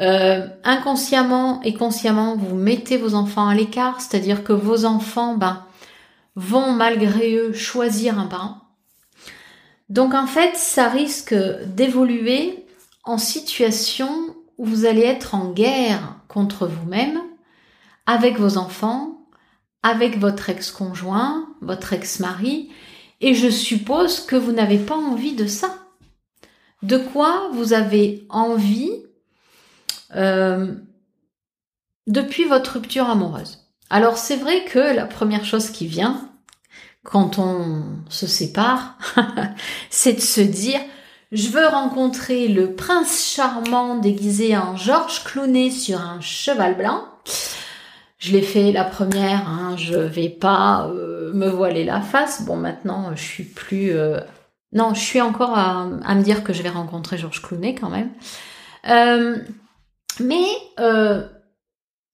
Euh, 0.00 0.46
inconsciemment 0.62 1.60
et 1.62 1.74
consciemment, 1.74 2.36
vous 2.36 2.54
mettez 2.54 2.96
vos 2.96 3.14
enfants 3.14 3.48
à 3.48 3.54
l'écart, 3.54 4.00
c'est-à-dire 4.00 4.44
que 4.44 4.52
vos 4.52 4.84
enfants 4.84 5.36
ben, 5.36 5.64
vont 6.36 6.72
malgré 6.72 7.34
eux 7.34 7.52
choisir 7.52 8.18
un 8.18 8.26
parent. 8.26 8.58
Donc 9.88 10.14
en 10.14 10.26
fait, 10.26 10.54
ça 10.54 10.88
risque 10.88 11.34
d'évoluer 11.66 12.64
en 13.04 13.18
situation 13.18 14.36
où 14.56 14.66
vous 14.66 14.84
allez 14.84 15.02
être 15.02 15.34
en 15.34 15.50
guerre 15.50 16.16
contre 16.28 16.66
vous-même, 16.66 17.20
avec 18.06 18.38
vos 18.38 18.56
enfants, 18.56 19.26
avec 19.82 20.18
votre 20.18 20.48
ex-conjoint, 20.48 21.48
votre 21.60 21.92
ex-mari, 21.92 22.70
et 23.20 23.34
je 23.34 23.48
suppose 23.48 24.20
que 24.20 24.36
vous 24.36 24.52
n'avez 24.52 24.78
pas 24.78 24.96
envie 24.96 25.34
de 25.34 25.46
ça. 25.46 25.74
De 26.82 26.98
quoi 26.98 27.50
vous 27.52 27.72
avez 27.72 28.26
envie 28.28 28.92
euh, 30.14 30.74
depuis 32.06 32.44
votre 32.44 32.74
rupture 32.74 33.08
amoureuse 33.08 33.66
Alors 33.90 34.16
c'est 34.16 34.36
vrai 34.36 34.64
que 34.64 34.78
la 34.78 35.06
première 35.06 35.44
chose 35.44 35.70
qui 35.70 35.86
vient 35.86 36.28
quand 37.04 37.38
on 37.38 37.82
se 38.10 38.26
sépare, 38.26 38.98
c'est 39.90 40.14
de 40.14 40.20
se 40.20 40.40
dire 40.40 40.80
je 41.30 41.48
veux 41.48 41.66
rencontrer 41.66 42.48
le 42.48 42.74
prince 42.74 43.26
charmant 43.26 43.96
déguisé 43.96 44.56
en 44.56 44.76
Georges 44.76 45.24
Clooney 45.24 45.70
sur 45.70 46.00
un 46.00 46.20
cheval 46.20 46.76
blanc. 46.76 47.04
Je 48.18 48.32
l'ai 48.32 48.42
fait 48.42 48.72
la 48.72 48.84
première, 48.84 49.48
hein, 49.48 49.76
je 49.76 49.94
vais 49.94 50.30
pas 50.30 50.88
euh, 50.88 51.32
me 51.34 51.48
voiler 51.48 51.84
la 51.84 52.00
face. 52.00 52.44
Bon, 52.46 52.56
maintenant, 52.56 53.14
je 53.14 53.22
suis 53.22 53.44
plus. 53.44 53.92
Euh, 53.92 54.20
non, 54.72 54.94
je 54.94 55.00
suis 55.00 55.20
encore 55.20 55.56
à, 55.56 55.84
me 55.84 56.22
dire 56.22 56.42
que 56.42 56.52
je 56.52 56.62
vais 56.62 56.68
rencontrer 56.68 57.18
Georges 57.18 57.42
Clooney 57.42 57.74
quand 57.74 57.90
même. 57.90 58.10
Mais 60.20 60.46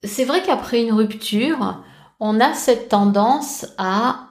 c'est 0.03 0.25
vrai 0.25 0.43
qu'après 0.43 0.83
une 0.83 0.93
rupture, 0.93 1.83
on 2.21 2.41
a 2.41 2.55
cette 2.55 2.89
tendance 2.89 3.67
à. 3.79 4.31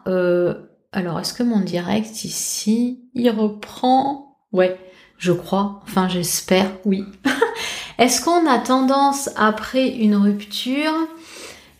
alors, 0.92 1.20
est-ce 1.20 1.34
que 1.34 1.44
mon 1.44 1.60
direct 1.60 2.24
ici, 2.26 3.04
il 3.14 3.30
reprend? 3.30 4.38
Ouais, 4.52 4.80
je 5.18 5.32
crois. 5.32 5.82
Enfin, 5.84 6.08
j'espère. 6.08 6.72
Oui. 6.86 7.06
est-ce 7.98 8.24
qu'on 8.24 8.48
a 8.48 8.60
tendance 8.60 9.30
après 9.36 9.88
une 9.88 10.16
rupture 10.16 10.94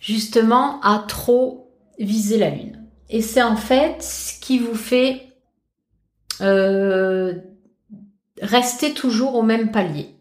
justement 0.00 0.80
à 0.80 1.04
trop 1.06 1.70
viser 1.98 2.38
la 2.38 2.50
lune? 2.50 2.84
Et 3.10 3.22
c'est 3.22 3.42
en 3.42 3.56
fait 3.56 4.02
ce 4.02 4.38
qui 4.40 4.58
vous 4.58 4.74
fait 4.74 5.28
euh, 6.40 7.34
rester 8.40 8.92
toujours 8.92 9.34
au 9.36 9.42
même 9.42 9.70
palier. 9.70 10.13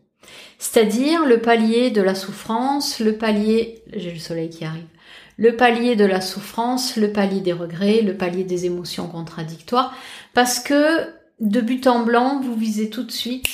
C'est-à-dire 0.64 1.26
le 1.26 1.42
palier 1.42 1.92
de 1.92 2.02
la 2.02 2.16
souffrance, 2.16 3.02
le 3.02 3.18
palier, 3.18 3.84
j'ai 3.94 4.14
le 4.14 4.20
soleil 4.20 4.50
qui 4.50 4.64
arrive, 4.64 4.88
le 5.36 5.58
palier 5.58 5.98
de 5.98 6.06
la 6.06 6.22
souffrance, 6.22 6.96
le 6.96 7.12
palier 7.12 7.42
des 7.42 7.52
regrets, 7.52 8.02
le 8.02 8.16
palier 8.16 8.46
des 8.46 8.66
émotions 8.66 9.10
contradictoires, 9.10 9.94
parce 10.34 10.60
que 10.60 11.14
de 11.42 11.60
but 11.60 11.86
en 11.86 12.04
blanc, 12.04 12.40
vous 12.42 12.56
visez 12.56 12.90
tout 12.90 13.04
de 13.04 13.12
suite 13.12 13.46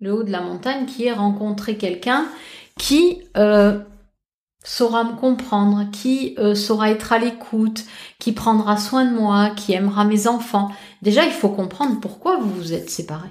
le 0.00 0.14
haut 0.14 0.22
de 0.22 0.32
la 0.32 0.40
montagne 0.40 0.86
qui 0.86 1.04
est 1.04 1.12
rencontrer 1.12 1.76
quelqu'un 1.76 2.24
qui 2.78 3.18
euh, 3.36 3.80
saura 4.64 5.04
me 5.04 5.14
comprendre, 5.14 5.90
qui 5.92 6.36
euh, 6.38 6.54
saura 6.54 6.90
être 6.90 7.12
à 7.12 7.18
l'écoute, 7.18 7.84
qui 8.18 8.32
prendra 8.32 8.78
soin 8.78 9.04
de 9.04 9.14
moi, 9.14 9.50
qui 9.50 9.74
aimera 9.74 10.06
mes 10.06 10.26
enfants. 10.26 10.72
Déjà, 11.02 11.26
il 11.26 11.32
faut 11.32 11.50
comprendre 11.50 12.00
pourquoi 12.00 12.38
vous 12.38 12.50
vous 12.50 12.72
êtes 12.72 12.88
séparés. 12.88 13.28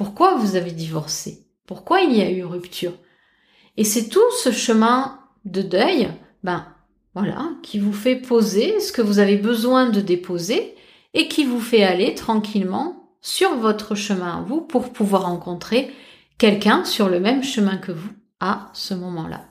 Pourquoi 0.00 0.36
vous 0.36 0.56
avez 0.56 0.70
divorcé? 0.70 1.46
Pourquoi 1.66 2.00
il 2.00 2.16
y 2.16 2.22
a 2.22 2.30
eu 2.30 2.42
rupture? 2.42 2.94
Et 3.76 3.84
c'est 3.84 4.08
tout 4.08 4.30
ce 4.42 4.50
chemin 4.50 5.20
de 5.44 5.60
deuil, 5.60 6.08
ben, 6.42 6.64
voilà, 7.14 7.50
qui 7.62 7.78
vous 7.78 7.92
fait 7.92 8.16
poser 8.16 8.80
ce 8.80 8.92
que 8.92 9.02
vous 9.02 9.18
avez 9.18 9.36
besoin 9.36 9.90
de 9.90 10.00
déposer 10.00 10.74
et 11.12 11.28
qui 11.28 11.44
vous 11.44 11.60
fait 11.60 11.82
aller 11.82 12.14
tranquillement 12.14 13.10
sur 13.20 13.56
votre 13.56 13.94
chemin 13.94 14.38
à 14.38 14.40
vous 14.40 14.62
pour 14.62 14.90
pouvoir 14.90 15.24
rencontrer 15.24 15.94
quelqu'un 16.38 16.86
sur 16.86 17.10
le 17.10 17.20
même 17.20 17.42
chemin 17.42 17.76
que 17.76 17.92
vous 17.92 18.12
à 18.40 18.70
ce 18.72 18.94
moment-là. 18.94 19.44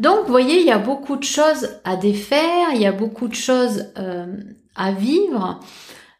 Donc, 0.00 0.20
vous 0.24 0.32
voyez, 0.32 0.60
il 0.60 0.66
y 0.66 0.72
a 0.72 0.78
beaucoup 0.78 1.16
de 1.16 1.22
choses 1.22 1.68
à 1.84 1.96
défaire, 1.96 2.68
il 2.72 2.80
y 2.80 2.86
a 2.86 2.92
beaucoup 2.92 3.28
de 3.28 3.34
choses 3.34 3.92
euh, 3.98 4.38
à 4.74 4.92
vivre. 4.92 5.60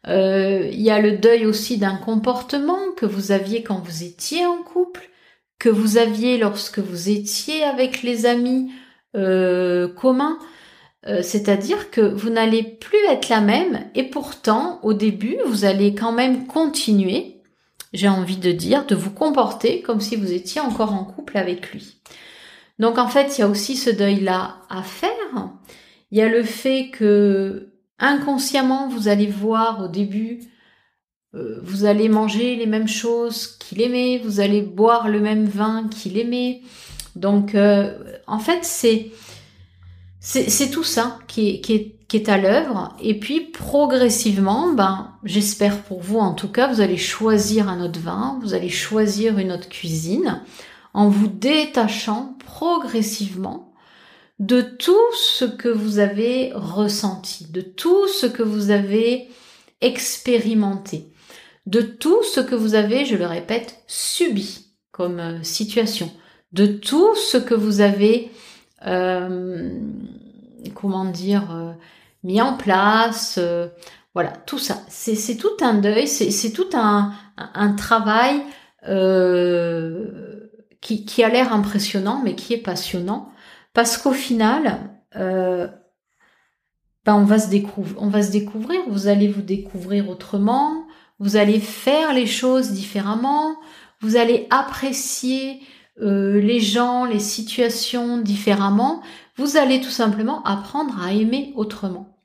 Euh, 0.07 0.69
il 0.71 0.81
y 0.81 0.89
a 0.89 0.99
le 0.99 1.17
deuil 1.17 1.45
aussi 1.45 1.77
d'un 1.77 1.95
comportement 1.95 2.79
que 2.95 3.05
vous 3.05 3.31
aviez 3.31 3.63
quand 3.63 3.79
vous 3.79 4.03
étiez 4.03 4.45
en 4.45 4.63
couple, 4.63 5.09
que 5.59 5.69
vous 5.69 5.97
aviez 5.97 6.37
lorsque 6.37 6.79
vous 6.79 7.09
étiez 7.09 7.63
avec 7.63 8.03
les 8.03 8.25
amis 8.25 8.71
euh, 9.15 9.87
communs. 9.87 10.39
Euh, 11.05 11.21
c'est-à-dire 11.21 11.91
que 11.91 12.01
vous 12.01 12.29
n'allez 12.29 12.63
plus 12.63 13.03
être 13.09 13.29
la 13.29 13.41
même 13.41 13.85
et 13.95 14.03
pourtant, 14.03 14.79
au 14.83 14.93
début, 14.93 15.37
vous 15.45 15.65
allez 15.65 15.93
quand 15.93 16.11
même 16.11 16.47
continuer, 16.47 17.41
j'ai 17.93 18.09
envie 18.09 18.37
de 18.37 18.51
dire, 18.51 18.85
de 18.85 18.95
vous 18.95 19.11
comporter 19.11 19.81
comme 19.81 20.01
si 20.01 20.15
vous 20.15 20.31
étiez 20.31 20.61
encore 20.61 20.93
en 20.93 21.03
couple 21.03 21.37
avec 21.37 21.71
lui. 21.71 22.01
Donc 22.79 22.97
en 22.97 23.07
fait, 23.07 23.37
il 23.37 23.41
y 23.41 23.43
a 23.43 23.47
aussi 23.47 23.75
ce 23.75 23.89
deuil-là 23.89 24.57
à 24.69 24.83
faire. 24.83 25.11
Il 26.11 26.17
y 26.17 26.21
a 26.21 26.29
le 26.29 26.43
fait 26.43 26.89
que 26.89 27.69
inconsciemment, 27.99 28.87
vous 28.87 29.07
allez 29.07 29.27
voir 29.27 29.83
au 29.83 29.87
début, 29.87 30.41
euh, 31.35 31.59
vous 31.63 31.85
allez 31.85 32.09
manger 32.09 32.55
les 32.55 32.65
mêmes 32.65 32.87
choses 32.87 33.47
qu'il 33.47 33.81
aimait, 33.81 34.21
vous 34.23 34.39
allez 34.39 34.61
boire 34.61 35.09
le 35.09 35.19
même 35.19 35.45
vin 35.45 35.87
qu'il 35.89 36.17
aimait. 36.17 36.61
Donc 37.15 37.55
euh, 37.55 37.97
en 38.27 38.39
fait, 38.39 38.63
c'est 38.63 39.11
c'est 40.19 40.69
tout 40.69 40.83
ça 40.83 41.19
qui 41.27 41.49
est, 41.49 41.61
qui 41.61 41.73
est, 41.73 41.95
qui 42.09 42.17
est 42.17 42.27
à 42.27 42.37
l'œuvre. 42.37 42.95
Et 43.01 43.17
puis 43.17 43.39
progressivement, 43.39 44.73
ben, 44.73 45.13
j'espère 45.23 45.81
pour 45.83 46.01
vous 46.01 46.19
en 46.19 46.33
tout 46.33 46.49
cas, 46.49 46.67
vous 46.67 46.81
allez 46.81 46.97
choisir 46.97 47.69
un 47.69 47.81
autre 47.81 47.99
vin, 47.99 48.37
vous 48.41 48.53
allez 48.53 48.69
choisir 48.69 49.39
une 49.39 49.53
autre 49.53 49.69
cuisine 49.69 50.41
en 50.93 51.09
vous 51.09 51.27
détachant 51.27 52.35
progressivement 52.45 53.66
de 54.39 54.61
tout 54.61 55.13
ce 55.13 55.45
que 55.45 55.69
vous 55.69 55.99
avez 55.99 56.51
ressenti, 56.53 57.51
de 57.51 57.61
tout 57.61 58.07
ce 58.07 58.25
que 58.25 58.43
vous 58.43 58.69
avez 58.69 59.29
expérimenté, 59.81 61.11
de 61.65 61.81
tout 61.81 62.23
ce 62.23 62.39
que 62.39 62.55
vous 62.55 62.75
avez, 62.75 63.05
je 63.05 63.15
le 63.15 63.25
répète, 63.25 63.83
subi 63.87 64.67
comme 64.91 65.19
euh, 65.19 65.43
situation, 65.43 66.11
de 66.51 66.65
tout 66.65 67.15
ce 67.15 67.37
que 67.37 67.53
vous 67.53 67.81
avez, 67.81 68.31
euh, 68.85 69.69
comment 70.75 71.05
dire, 71.05 71.51
euh, 71.51 71.71
mis 72.23 72.41
en 72.41 72.53
place, 72.53 73.39
voilà, 74.13 74.31
tout 74.45 74.57
ça. 74.57 74.81
C'est 74.87 75.37
tout 75.37 75.55
un 75.61 75.75
deuil, 75.75 76.07
c'est 76.07 76.51
tout 76.51 76.69
un, 76.73 77.13
travail 77.77 78.41
qui 80.81 81.23
a 81.23 81.29
l'air 81.29 81.53
impressionnant, 81.53 82.21
mais 82.23 82.33
qui 82.35 82.53
est 82.53 82.57
passionnant 82.57 83.31
parce 83.77 83.99
qu'au 83.99 84.11
final, 84.11 84.89
euh, 85.17 85.67
ben 87.05 87.13
on, 87.13 87.25
va 87.25 87.37
se 87.37 87.47
on 87.97 88.07
va 88.07 88.23
se 88.23 88.31
découvrir, 88.31 88.81
vous 88.87 89.05
allez 89.05 89.27
vous 89.27 89.43
découvrir 89.43 90.09
autrement, 90.09 90.87
vous 91.19 91.35
allez 91.35 91.59
faire 91.59 92.11
les 92.11 92.25
choses 92.25 92.71
différemment, 92.71 93.55
vous 94.01 94.15
allez 94.15 94.47
apprécier 94.49 95.61
euh, 96.01 96.41
les 96.41 96.59
gens, 96.59 97.05
les 97.05 97.19
situations 97.19 98.17
différemment, 98.17 99.03
vous 99.35 99.57
allez 99.57 99.79
tout 99.79 99.91
simplement 99.91 100.41
apprendre 100.41 100.99
à 100.99 101.13
aimer 101.13 101.53
autrement. 101.55 102.17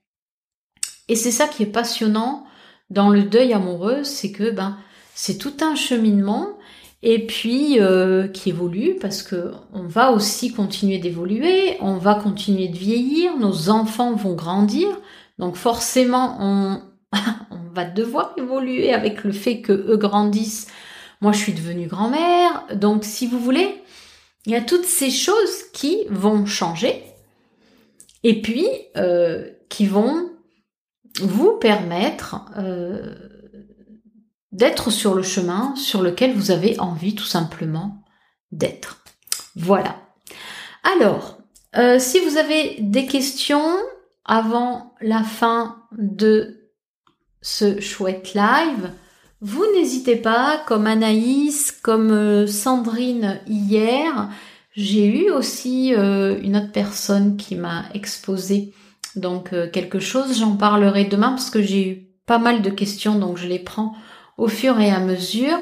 Et 1.08 1.16
c'est 1.16 1.30
ça 1.30 1.48
qui 1.48 1.64
est 1.64 1.66
passionnant 1.66 2.46
dans 2.88 3.10
le 3.10 3.24
deuil 3.24 3.52
amoureux, 3.52 4.04
c'est 4.04 4.32
que 4.32 4.50
ben 4.50 4.78
c'est 5.14 5.36
tout 5.36 5.56
un 5.60 5.74
cheminement 5.74 6.56
et 7.02 7.26
puis 7.26 7.80
euh, 7.80 8.28
qui 8.28 8.50
évolue 8.50 8.96
parce 9.00 9.22
que 9.22 9.52
on 9.72 9.86
va 9.86 10.12
aussi 10.12 10.52
continuer 10.52 10.98
d'évoluer, 10.98 11.76
on 11.80 11.96
va 11.96 12.14
continuer 12.14 12.68
de 12.68 12.76
vieillir, 12.76 13.36
nos 13.38 13.70
enfants 13.70 14.14
vont 14.14 14.34
grandir, 14.34 14.88
donc 15.38 15.56
forcément 15.56 16.36
on, 16.40 16.82
on 17.50 17.74
va 17.74 17.84
devoir 17.84 18.34
évoluer 18.36 18.92
avec 18.92 19.24
le 19.24 19.32
fait 19.32 19.60
que 19.60 19.72
eux 19.72 19.96
grandissent. 19.96 20.68
Moi, 21.20 21.32
je 21.32 21.38
suis 21.38 21.52
devenue 21.52 21.86
grand-mère, 21.86 22.64
donc 22.74 23.04
si 23.04 23.28
vous 23.28 23.38
voulez, 23.38 23.82
il 24.44 24.52
y 24.52 24.56
a 24.56 24.60
toutes 24.60 24.84
ces 24.84 25.10
choses 25.10 25.64
qui 25.72 26.04
vont 26.10 26.46
changer 26.46 27.04
et 28.24 28.42
puis 28.42 28.66
euh, 28.96 29.48
qui 29.68 29.86
vont 29.86 30.30
vous 31.20 31.52
permettre 31.58 32.44
euh, 32.56 33.14
d'être 34.52 34.90
sur 34.90 35.14
le 35.14 35.22
chemin 35.22 35.74
sur 35.76 36.02
lequel 36.02 36.34
vous 36.34 36.50
avez 36.50 36.78
envie 36.78 37.14
tout 37.14 37.24
simplement 37.24 38.02
d'être. 38.52 39.02
Voilà. 39.56 39.96
Alors, 40.82 41.38
euh, 41.76 41.98
si 41.98 42.20
vous 42.20 42.36
avez 42.36 42.76
des 42.80 43.06
questions 43.06 43.76
avant 44.24 44.94
la 45.00 45.22
fin 45.22 45.76
de 45.96 46.68
ce 47.40 47.80
chouette 47.80 48.34
live, 48.34 48.92
vous 49.40 49.64
n'hésitez 49.74 50.16
pas, 50.16 50.62
comme 50.66 50.86
Anaïs, 50.86 51.72
comme 51.72 52.12
euh, 52.12 52.46
Sandrine 52.46 53.40
hier, 53.46 54.28
j'ai 54.74 55.06
eu 55.06 55.30
aussi 55.30 55.94
euh, 55.94 56.38
une 56.42 56.56
autre 56.56 56.72
personne 56.72 57.36
qui 57.36 57.56
m'a 57.56 57.84
exposé 57.94 58.72
donc 59.16 59.50
quelque 59.72 59.98
chose. 59.98 60.38
J'en 60.38 60.56
parlerai 60.56 61.04
demain 61.04 61.30
parce 61.30 61.50
que 61.50 61.60
j'ai 61.60 61.86
eu 61.86 62.08
pas 62.24 62.38
mal 62.38 62.62
de 62.62 62.70
questions, 62.70 63.18
donc 63.18 63.36
je 63.36 63.46
les 63.46 63.58
prends 63.58 63.94
au 64.38 64.48
fur 64.48 64.80
et 64.80 64.90
à 64.90 65.00
mesure. 65.00 65.58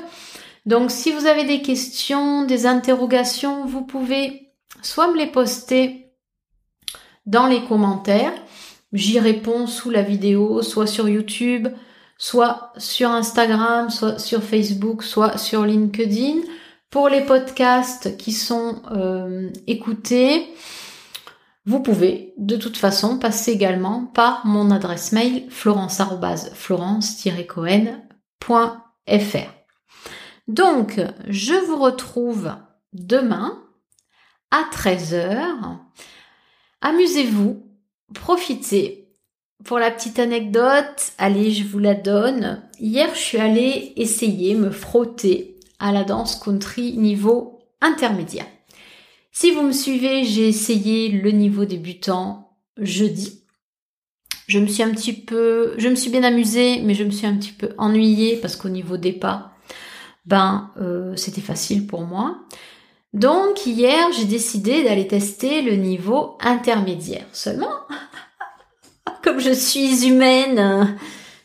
Donc 0.67 0.91
si 0.91 1.13
vous 1.13 1.27
avez 1.27 1.45
des 1.45 1.63
questions, 1.63 2.45
des 2.45 2.67
interrogations, 2.67 3.65
vous 3.67 3.83
pouvez 3.83 4.53
soit 4.83 5.09
me 5.09 5.17
les 5.17 5.27
poster 5.27 6.13
dans 7.27 7.47
les 7.47 7.65
commentaires, 7.65 8.33
j'y 8.93 9.19
réponds 9.19 9.67
sous 9.67 9.91
la 9.91 10.03
vidéo, 10.03 10.63
soit 10.63 10.87
sur 10.87 11.09
YouTube, 11.09 11.69
soit 12.19 12.73
sur 12.77 13.11
Instagram, 13.11 13.91
soit 13.91 14.19
sur 14.19 14.43
Facebook, 14.43 15.03
soit 15.03 15.39
sur 15.39 15.65
LinkedIn. 15.65 16.41
Pour 16.91 17.09
les 17.09 17.23
podcasts 17.23 18.17
qui 18.17 18.33
sont 18.33 18.83
euh, 18.91 19.49
écoutés, 19.67 20.49
vous 21.67 21.81
pouvez 21.81 22.35
de 22.37 22.57
toute 22.57 22.77
façon 22.77 23.19
passer 23.19 23.53
également 23.53 24.07
par 24.07 24.45
mon 24.45 24.71
adresse 24.71 25.13
mail 25.13 25.47
florence-florence-cohen 25.51 28.03
Donc, 30.49 31.01
je 31.29 31.55
vous 31.67 31.81
retrouve 31.81 32.53
demain 32.93 33.63
à 34.51 34.65
13h. 34.73 35.79
Amusez-vous, 36.81 37.67
profitez. 38.15 39.09
Pour 39.65 39.79
la 39.79 39.91
petite 39.91 40.19
anecdote, 40.19 41.13
allez, 41.19 41.51
je 41.51 41.65
vous 41.65 41.79
la 41.79 41.95
donne. 41.95 42.63
Hier, 42.79 43.15
je 43.15 43.21
suis 43.21 43.39
allée 43.39 43.93
essayer, 43.97 44.55
me 44.55 44.71
frotter 44.71 45.61
à 45.79 45.93
la 45.93 46.03
danse 46.03 46.37
country 46.37 46.97
niveau 46.97 47.61
intermédiaire. 47.81 48.47
Si 49.33 49.51
vous 49.53 49.63
me 49.63 49.73
suivez, 49.73 50.25
j'ai 50.25 50.49
essayé 50.49 51.09
le 51.11 51.31
niveau 51.31 51.65
débutant 51.67 52.57
jeudi. 52.79 53.40
Je 54.51 54.59
me 54.59 54.67
suis 54.67 54.83
un 54.83 54.91
petit 54.91 55.13
peu, 55.13 55.75
je 55.79 55.89
me 55.89 55.95
suis 55.95 56.11
bien 56.11 56.25
amusée, 56.25 56.81
mais 56.83 56.95
je 56.95 57.05
me 57.05 57.11
suis 57.11 57.25
un 57.25 57.37
petit 57.37 57.53
peu 57.53 57.69
ennuyée 57.79 58.35
parce 58.35 58.57
qu'au 58.57 58.69
niveau 58.69 58.97
des 58.97 59.13
pas, 59.13 59.53
ben 60.27 60.73
euh, 60.81 61.15
c'était 61.15 61.41
facile 61.41 61.87
pour 61.87 62.01
moi. 62.01 62.37
Donc 63.15 63.65
hier, 63.65 64.09
j'ai 64.13 64.25
décidé 64.25 64.83
d'aller 64.83 65.07
tester 65.07 65.63
le 65.63 65.77
niveau 65.77 66.37
intermédiaire. 66.41 67.27
Seulement, 67.33 67.71
comme 69.23 69.39
je 69.39 69.53
suis 69.53 70.09
humaine, 70.09 70.99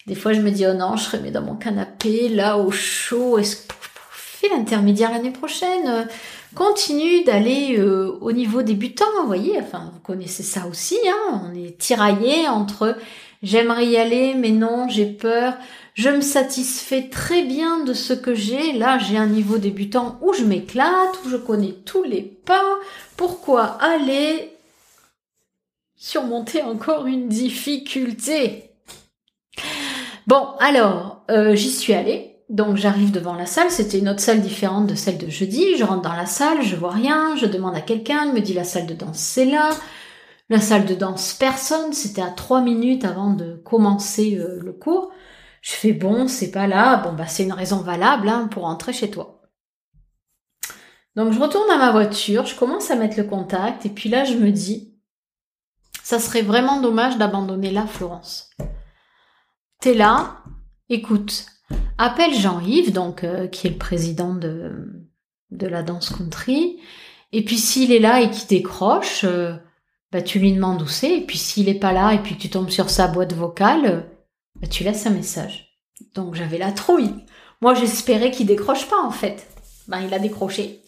des 0.08 0.16
fois 0.16 0.34
je 0.34 0.42
me 0.42 0.50
dis 0.50 0.66
oh 0.66 0.74
non, 0.74 0.98
je 0.98 1.04
serais 1.04 1.30
dans 1.30 1.44
mon 1.44 1.58
canapé, 1.58 2.28
là 2.28 2.58
au 2.58 2.72
chaud. 2.72 3.38
Est-ce 3.38 3.68
que 3.68 3.74
fais 4.10 4.50
l'intermédiaire 4.50 5.12
l'année 5.12 5.30
prochaine? 5.30 6.08
Continue 6.56 7.24
d'aller 7.24 7.78
euh, 7.78 8.18
au 8.22 8.32
niveau 8.32 8.62
débutant, 8.62 9.06
vous 9.22 9.28
voyez, 9.28 9.60
enfin 9.60 9.92
vous 9.94 10.00
connaissez 10.00 10.44
ça 10.44 10.68
aussi, 10.68 10.98
hein, 11.08 11.44
on 11.46 11.54
est 11.54 11.78
tiraillé 11.78 12.48
entre 12.48 12.98
j'aimerais 13.44 13.86
y 13.86 13.98
aller 13.98 14.34
mais 14.34 14.52
non, 14.52 14.88
j'ai 14.88 15.06
peur, 15.06 15.54
je 15.94 16.10
me 16.10 16.22
satisfais 16.22 17.10
très 17.10 17.44
bien 17.44 17.84
de 17.84 17.94
ce 17.94 18.14
que 18.14 18.34
j'ai, 18.34 18.74
là 18.74 18.98
j'ai 18.98 19.18
un 19.18 19.28
niveau 19.28 19.58
débutant 19.58 20.18
où 20.22 20.34
je 20.34 20.44
m'éclate, 20.44 21.20
où 21.26 21.30
je 21.30 21.38
connais 21.38 21.74
tous 21.86 22.04
les 22.04 22.22
pas, 22.22 22.80
pourquoi 23.18 23.78
aller 23.82 24.52
surmonter 25.96 26.62
encore 26.62 27.06
une 27.06 27.28
difficulté? 27.28 28.72
Bon, 30.28 30.50
alors, 30.60 31.24
euh, 31.30 31.56
j'y 31.56 31.70
suis 31.70 31.94
allée, 31.94 32.35
donc 32.50 32.76
j'arrive 32.76 33.12
devant 33.12 33.34
la 33.34 33.46
salle, 33.46 33.72
c'était 33.72 34.00
une 34.00 34.10
autre 34.10 34.20
salle 34.20 34.42
différente 34.42 34.88
de 34.88 34.96
celle 34.96 35.18
de 35.18 35.30
jeudi, 35.30 35.78
je 35.78 35.84
rentre 35.84 36.04
dans 36.04 36.14
la 36.14 36.26
salle, 36.28 36.62
je 36.62 36.76
vois 36.76 36.92
rien, 36.92 37.36
je 37.36 37.46
demande 37.46 37.76
à 37.76 37.82
quelqu'un, 37.82 38.26
il 38.26 38.34
me 38.34 38.42
dit 38.42 38.54
la 38.54 38.64
salle 38.64 38.86
de 38.86 38.94
danse 38.94 39.18
c'est 39.18 39.46
là, 39.46 39.72
La 40.50 40.62
salle 40.62 40.86
de 40.86 40.94
danse, 40.94 41.34
personne. 41.34 41.94
C'était 41.94 42.22
à 42.22 42.30
trois 42.30 42.62
minutes 42.62 43.04
avant 43.04 43.34
de 43.34 43.56
commencer 43.66 44.38
euh, 44.38 44.60
le 44.62 44.74
cours. 44.74 45.12
Je 45.62 45.74
fais 45.74 45.94
bon, 45.94 46.28
c'est 46.28 46.52
pas 46.52 46.68
là. 46.68 46.98
Bon, 46.98 47.14
bah, 47.14 47.26
c'est 47.28 47.44
une 47.44 47.54
raison 47.54 47.78
valable 47.78 48.30
hein, 48.30 48.48
pour 48.52 48.64
rentrer 48.64 48.94
chez 48.94 49.10
toi. 49.10 49.42
Donc, 51.16 51.34
je 51.34 51.40
retourne 51.40 51.70
à 51.72 51.78
ma 51.78 51.92
voiture, 51.92 52.46
je 52.46 52.56
commence 52.56 52.92
à 52.92 52.96
mettre 52.96 53.18
le 53.18 53.24
contact, 53.24 53.86
et 53.86 53.90
puis 53.90 54.10
là, 54.10 54.26
je 54.26 54.36
me 54.36 54.52
dis, 54.52 54.94
ça 56.04 56.20
serait 56.20 56.42
vraiment 56.42 56.82
dommage 56.82 57.18
d'abandonner 57.18 57.72
là, 57.72 57.88
Florence. 57.88 58.52
T'es 59.80 59.94
là, 59.94 60.44
écoute, 60.90 61.46
appelle 61.98 62.34
Jean-Yves, 62.34 62.92
donc, 62.92 63.24
euh, 63.24 63.48
qui 63.48 63.68
est 63.68 63.72
le 63.72 63.78
président 63.78 64.34
de, 64.34 64.72
de 65.52 65.68
la 65.68 65.84
danse 65.84 66.10
country, 66.10 66.78
et 67.32 67.44
puis 67.44 67.58
s'il 67.58 67.92
est 67.92 68.00
là 68.00 68.22
et 68.22 68.30
qu'il 68.30 68.48
décroche, 68.48 69.24
euh, 69.24 69.56
bah, 70.12 70.22
tu 70.22 70.40
lui 70.40 70.54
demandes 70.54 70.82
où 70.82 70.88
c'est, 70.88 71.18
et 71.18 71.22
puis 71.22 71.38
s'il 71.38 71.68
est 71.68 71.80
pas 71.80 71.92
là 71.92 72.14
et 72.14 72.20
puis 72.20 72.38
tu 72.38 72.50
tombes 72.50 72.70
sur 72.70 72.90
sa 72.90 73.08
boîte 73.08 73.34
vocale, 73.34 74.10
bah, 74.62 74.68
tu 74.68 74.84
laisses 74.84 75.06
un 75.06 75.12
message. 75.12 75.78
Donc 76.14 76.36
j'avais 76.36 76.58
la 76.58 76.72
trouille. 76.72 77.14
Moi 77.62 77.74
j'espérais 77.74 78.32
qu'il 78.32 78.46
décroche 78.46 78.88
pas 78.88 79.02
en 79.02 79.12
fait. 79.12 79.48
Ben 79.88 80.00
il 80.00 80.14
a 80.14 80.20
décroché. 80.20 80.84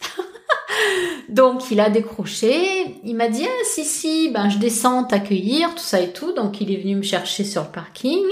donc 1.30 1.70
il 1.72 1.80
a 1.80 1.90
décroché, 1.90 3.00
il 3.04 3.16
m'a 3.16 3.28
dit 3.28 3.46
ah, 3.46 3.64
si 3.66 3.84
si, 3.84 4.30
ben 4.30 4.50
je 4.50 4.58
descends 4.58 5.04
t'accueillir, 5.04 5.76
tout 5.76 5.84
ça 5.84 6.00
et 6.00 6.14
tout. 6.14 6.34
Donc 6.34 6.62
il 6.62 6.72
est 6.72 6.82
venu 6.82 6.96
me 6.96 7.02
chercher 7.02 7.44
sur 7.44 7.64
le 7.64 7.72
parking. 7.72 8.24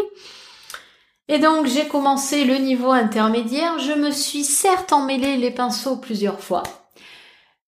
Et 1.27 1.39
donc 1.39 1.65
j'ai 1.65 1.87
commencé 1.87 2.45
le 2.45 2.57
niveau 2.57 2.91
intermédiaire. 2.91 3.79
Je 3.79 3.93
me 3.93 4.11
suis 4.11 4.43
certes 4.43 4.93
emmêlé 4.93 5.37
les 5.37 5.51
pinceaux 5.51 5.97
plusieurs 5.97 6.39
fois, 6.39 6.63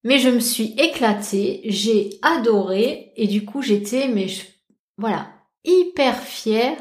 mais 0.03 0.19
je 0.19 0.29
me 0.29 0.39
suis 0.39 0.75
éclatée, 0.77 1.61
j'ai 1.65 2.11
adoré 2.21 3.13
et 3.15 3.27
du 3.27 3.45
coup 3.45 3.61
j'étais 3.61 4.07
mais 4.07 4.27
voilà 4.97 5.27
hyper 5.63 6.19
fière 6.19 6.77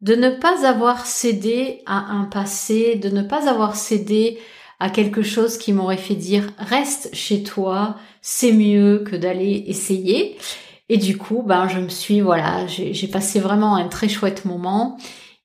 de 0.00 0.14
ne 0.14 0.30
pas 0.30 0.66
avoir 0.66 1.06
cédé 1.06 1.82
à 1.86 2.12
un 2.12 2.24
passé, 2.24 2.96
de 2.96 3.08
ne 3.08 3.22
pas 3.22 3.48
avoir 3.48 3.76
cédé 3.76 4.38
à 4.78 4.90
quelque 4.90 5.22
chose 5.22 5.56
qui 5.56 5.72
m'aurait 5.72 5.96
fait 5.96 6.14
dire 6.14 6.50
reste 6.58 7.14
chez 7.14 7.42
toi, 7.42 7.96
c'est 8.20 8.52
mieux 8.52 9.04
que 9.06 9.16
d'aller 9.16 9.64
essayer. 9.68 10.36
Et 10.88 10.98
du 10.98 11.16
coup, 11.16 11.42
ben 11.42 11.66
je 11.66 11.80
me 11.80 11.88
suis 11.88 12.20
voilà, 12.20 12.66
j'ai 12.66 13.08
passé 13.08 13.40
vraiment 13.40 13.74
un 13.76 13.88
très 13.88 14.08
chouette 14.08 14.44
moment. 14.44 14.98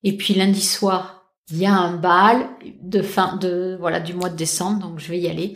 Et 0.03 0.17
puis 0.17 0.33
lundi 0.33 0.61
soir, 0.61 1.31
il 1.49 1.57
y 1.57 1.65
a 1.65 1.73
un 1.73 1.95
bal 1.95 2.49
de 2.81 3.01
fin 3.01 3.35
de 3.35 3.77
voilà 3.79 3.99
du 3.99 4.13
mois 4.13 4.29
de 4.29 4.35
décembre, 4.35 4.87
donc 4.87 4.99
je 4.99 5.09
vais 5.09 5.19
y 5.19 5.27
aller. 5.27 5.55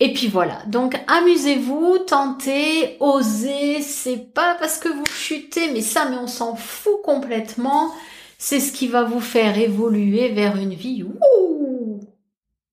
Et 0.00 0.14
puis 0.14 0.28
voilà. 0.28 0.62
Donc 0.66 0.98
amusez-vous, 1.06 1.98
tentez, 2.06 2.96
osez. 3.00 3.82
C'est 3.82 4.32
pas 4.32 4.56
parce 4.58 4.78
que 4.78 4.88
vous 4.88 5.04
chutez, 5.06 5.70
mais 5.72 5.82
ça, 5.82 6.06
mais 6.08 6.16
on 6.16 6.26
s'en 6.26 6.56
fout 6.56 7.02
complètement. 7.04 7.92
C'est 8.38 8.60
ce 8.60 8.72
qui 8.72 8.88
va 8.88 9.04
vous 9.04 9.20
faire 9.20 9.58
évoluer 9.58 10.30
vers 10.30 10.56
une 10.56 10.74
vie 10.74 11.04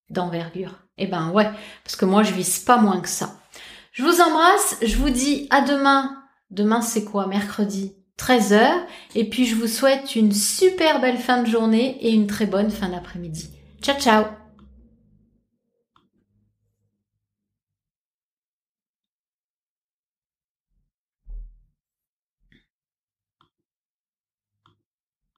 d'envergure. 0.09 0.79
Eh 0.97 1.07
ben 1.07 1.31
ouais, 1.31 1.49
parce 1.83 1.97
que 1.97 2.05
moi 2.05 2.23
je 2.23 2.33
vise 2.33 2.59
pas 2.59 2.77
moins 2.77 3.01
que 3.01 3.09
ça. 3.09 3.35
Je 3.91 4.03
vous 4.03 4.21
embrasse, 4.21 4.77
je 4.81 4.95
vous 4.95 5.09
dis 5.09 5.47
à 5.49 5.61
demain. 5.61 6.23
Demain 6.49 6.81
c'est 6.81 7.03
quoi? 7.03 7.27
Mercredi 7.27 7.96
13h. 8.17 8.61
Et 9.15 9.25
puis 9.25 9.45
je 9.45 9.55
vous 9.55 9.67
souhaite 9.67 10.15
une 10.15 10.31
super 10.31 10.99
belle 11.01 11.17
fin 11.17 11.43
de 11.43 11.47
journée 11.47 11.97
et 12.01 12.11
une 12.11 12.27
très 12.27 12.45
bonne 12.45 12.71
fin 12.71 12.89
d'après-midi. 12.89 13.49
Ciao 13.81 13.97
ciao 13.99 14.46